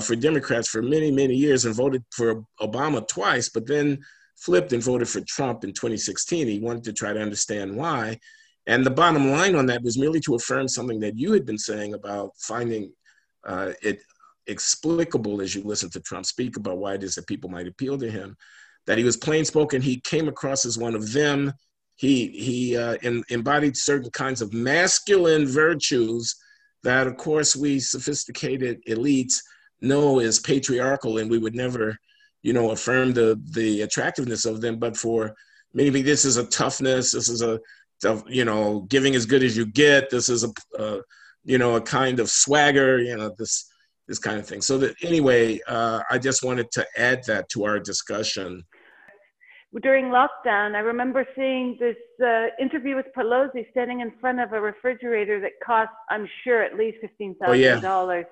[0.00, 3.98] for Democrats for many, many years and voted for Obama twice, but then
[4.36, 6.46] flipped and voted for Trump in 2016.
[6.46, 8.18] He wanted to try to understand why.
[8.66, 11.58] And the bottom line on that was merely to affirm something that you had been
[11.58, 12.92] saying about finding
[13.44, 14.00] uh, it
[14.46, 17.98] explicable as you listen to Trump speak about why it is that people might appeal
[17.98, 18.36] to him
[18.86, 19.80] that he was plain spoken.
[19.80, 21.52] He came across as one of them.
[21.96, 26.34] He he uh, in, embodied certain kinds of masculine virtues
[26.82, 29.34] that, of course, we sophisticated elites
[29.80, 31.96] know is patriarchal, and we would never,
[32.42, 34.78] you know, affirm the the attractiveness of them.
[34.78, 35.34] But for
[35.74, 37.12] maybe this is a toughness.
[37.12, 37.60] This is a
[38.28, 40.10] you know giving as good as you get.
[40.10, 41.00] This is a, a
[41.44, 42.98] you know a kind of swagger.
[42.98, 43.70] You know this
[44.08, 44.62] this kind of thing.
[44.62, 48.64] So that anyway, uh, I just wanted to add that to our discussion.
[49.80, 54.60] During lockdown, I remember seeing this uh, interview with Pelosi standing in front of a
[54.60, 57.80] refrigerator that cost, I'm sure, at least fifteen thousand oh, yeah.
[57.80, 58.26] dollars,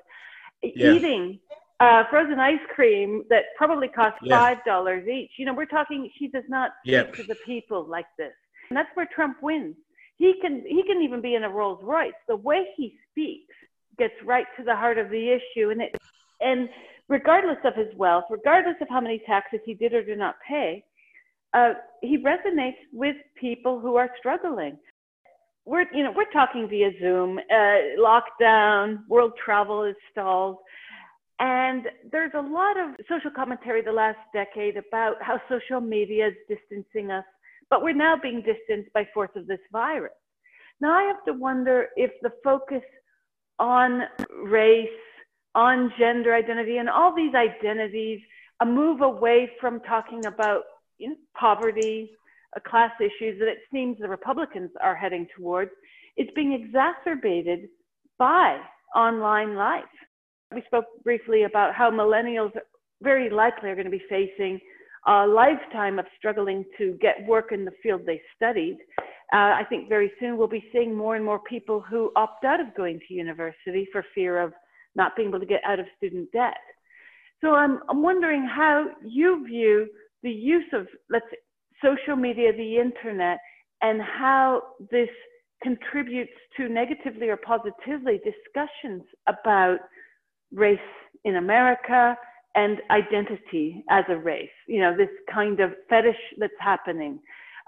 [0.62, 0.92] yeah.
[0.92, 1.40] eating
[1.80, 5.30] uh, frozen ice cream that probably cost five dollars each.
[5.38, 6.10] You know, we're talking.
[6.18, 8.34] She does not speak to the people like this,
[8.70, 9.76] and that's where Trump wins.
[10.16, 12.12] He can he can even be in a Rolls Royce.
[12.28, 13.54] The way he speaks
[13.98, 15.70] gets right to the heart of the issue.
[15.70, 15.96] And it,
[16.40, 16.68] and
[17.08, 20.84] regardless of his wealth, regardless of how many taxes he did or did not pay,
[21.52, 24.78] uh, he resonates with people who are struggling.
[25.66, 30.56] We're, you know, we're talking via Zoom, uh, lockdown, world travel is stalled.
[31.38, 36.34] And there's a lot of social commentary the last decade about how social media is
[36.48, 37.24] distancing us,
[37.70, 40.12] but we're now being distanced by force of this virus.
[40.80, 42.82] Now I have to wonder if the focus
[43.58, 44.02] on
[44.44, 44.88] race,
[45.54, 48.20] on gender identity, and all these identities,
[48.60, 50.62] a move away from talking about
[50.98, 52.10] you know, poverty,
[52.56, 55.70] uh, class issues that it seems the Republicans are heading towards,
[56.16, 57.68] is being exacerbated
[58.18, 58.58] by
[58.94, 59.84] online life.
[60.52, 62.52] We spoke briefly about how millennials
[63.02, 64.60] very likely are going to be facing
[65.07, 68.78] a lifetime of struggling to get work in the field they studied.
[69.32, 72.61] Uh, I think very soon we'll be seeing more and more people who opt out
[72.61, 74.53] of going to university for fear of
[74.94, 76.57] not being able to get out of student debt.
[77.40, 79.88] So I'm, I'm wondering how you view
[80.22, 81.38] the use of, let's say,
[81.82, 83.38] social media, the internet,
[83.80, 85.09] and how this
[85.62, 89.78] contributes to negatively or positively discussions about
[90.53, 90.78] race
[91.24, 92.16] in America
[92.55, 94.51] and identity as a race.
[94.66, 97.20] You know, this kind of fetish that's happening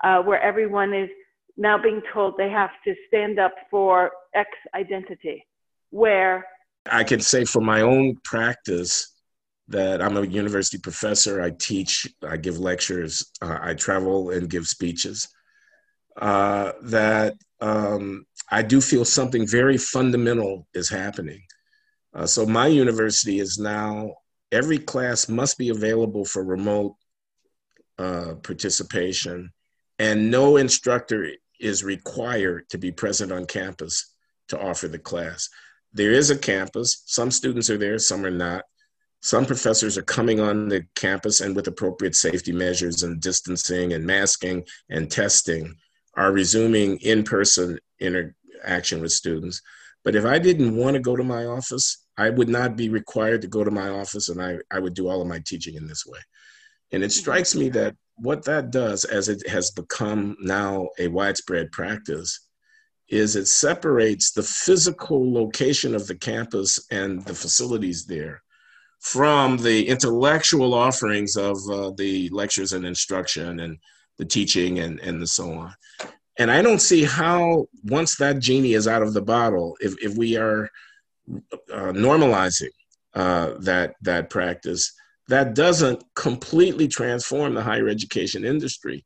[0.03, 1.09] uh, where everyone is
[1.57, 5.47] now being told they have to stand up for X identity,
[5.91, 6.47] where
[6.91, 9.13] I can say for my own practice
[9.69, 11.41] that I'm a university professor.
[11.41, 15.29] I teach, I give lectures, uh, I travel and give speeches.
[16.17, 21.43] Uh, that um, I do feel something very fundamental is happening.
[22.15, 24.13] Uh, so my university is now
[24.53, 26.95] every class must be available for remote
[27.99, 29.51] uh, participation,
[29.99, 31.29] and no instructor
[31.59, 34.15] is required to be present on campus
[34.49, 35.49] to offer the class.
[35.93, 37.03] There is a campus.
[37.07, 38.65] Some students are there, some are not.
[39.21, 44.05] Some professors are coming on the campus and with appropriate safety measures and distancing and
[44.05, 45.77] masking and testing
[46.17, 49.63] are resuming in-person interaction with students.
[50.03, 53.43] But if I didn't want to go to my office, I would not be required
[53.43, 55.87] to go to my office and I, I would do all of my teaching in
[55.87, 56.19] this way.
[56.93, 61.73] And it strikes me that what that does, as it has become now a widespread
[61.73, 62.47] practice,
[63.09, 68.43] is it separates the physical location of the campus and the facilities there
[69.01, 73.77] from the intellectual offerings of uh, the lectures and instruction and
[74.19, 75.75] the teaching and, and the so on.
[76.39, 80.17] And I don't see how, once that genie is out of the bottle, if, if
[80.17, 80.71] we are
[81.73, 82.71] uh, normalizing
[83.15, 84.93] uh, that, that practice,
[85.29, 89.05] that doesn't completely transform the higher education industry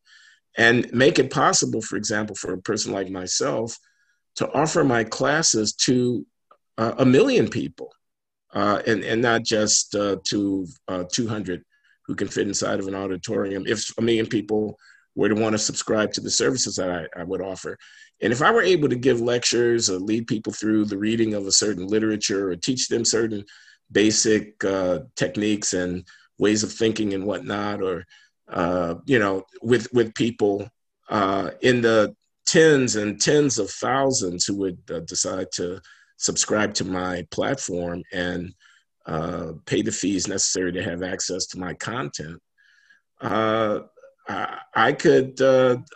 [0.56, 3.76] and make it possible, for example, for a person like myself
[4.36, 6.26] to offer my classes to
[6.78, 7.92] uh, a million people
[8.54, 11.62] uh, and, and not just uh, to uh, 200
[12.06, 13.64] who can fit inside of an auditorium.
[13.66, 14.78] If a million people
[15.16, 17.76] were to want to subscribe to the services that I, I would offer.
[18.22, 21.46] And if I were able to give lectures or lead people through the reading of
[21.46, 23.44] a certain literature or teach them certain
[23.90, 26.06] basic uh, techniques and
[26.38, 28.06] ways of thinking and whatnot, or
[28.48, 30.68] uh, you know, with with people
[31.08, 32.14] uh, in the
[32.46, 35.80] tens and tens of thousands who would uh, decide to
[36.16, 38.54] subscribe to my platform and
[39.06, 42.40] uh, pay the fees necessary to have access to my content.
[44.28, 45.40] Uh, I could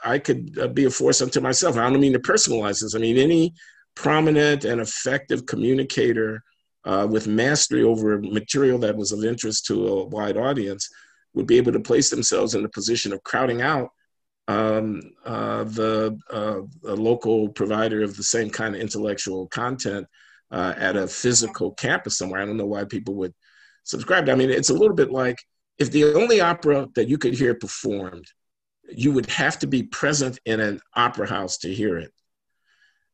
[0.05, 1.76] I could be a force unto myself.
[1.76, 2.95] I don't mean to personalize this.
[2.95, 3.55] I mean any
[3.95, 6.43] prominent and effective communicator
[6.85, 10.89] uh, with mastery over material that was of interest to a wide audience
[11.35, 13.91] would be able to place themselves in the position of crowding out
[14.49, 16.61] um, uh, the uh,
[16.93, 20.07] local provider of the same kind of intellectual content
[20.51, 22.41] uh, at a physical campus somewhere.
[22.41, 23.35] I don't know why people would
[23.85, 24.28] subscribe.
[24.28, 25.37] I mean, it's a little bit like
[25.81, 28.26] if the only opera that you could hear performed,
[28.89, 32.12] you would have to be present in an opera house to hear it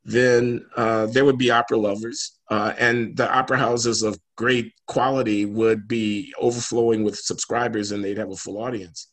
[0.07, 5.45] then uh, there would be opera lovers, uh, and the opera houses of great quality
[5.45, 9.11] would be overflowing with subscribers, and they'd have a full audience.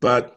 [0.00, 0.36] But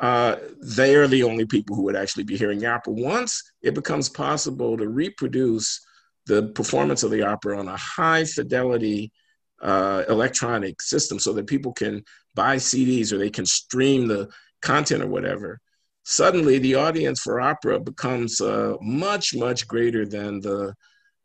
[0.00, 2.92] uh, they are the only people who would actually be hearing the opera.
[2.92, 5.80] Once it becomes possible to reproduce
[6.26, 9.12] the performance of the opera on a high fidelity
[9.60, 12.02] uh, electronic system so that people can
[12.34, 14.28] buy CDs or they can stream the
[14.62, 15.60] content or whatever,
[16.04, 20.74] suddenly the audience for opera becomes uh, much, much greater than the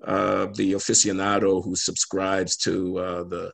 [0.03, 3.51] uh, the aficionado who subscribes to uh, the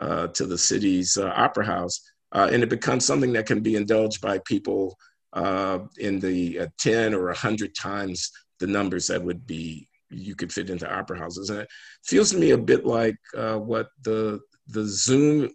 [0.00, 2.00] uh, to the city's uh, opera house,
[2.32, 4.96] uh, and it becomes something that can be indulged by people
[5.98, 10.70] in the ten or a hundred times the numbers that would be you could fit
[10.70, 11.68] into opera houses, and it
[12.04, 15.50] feels to me a bit like what the the Zoom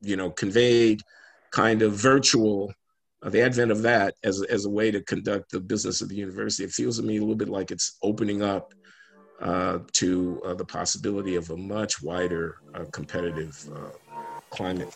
[0.00, 1.02] you know conveyed
[1.50, 2.72] kind of virtual
[3.22, 6.14] uh, the advent of that as, as a way to conduct the business of the
[6.14, 8.72] university, it feels to me a little bit like it's opening up
[9.40, 13.90] uh, to uh, the possibility of a much wider uh, competitive uh,
[14.50, 14.94] climate.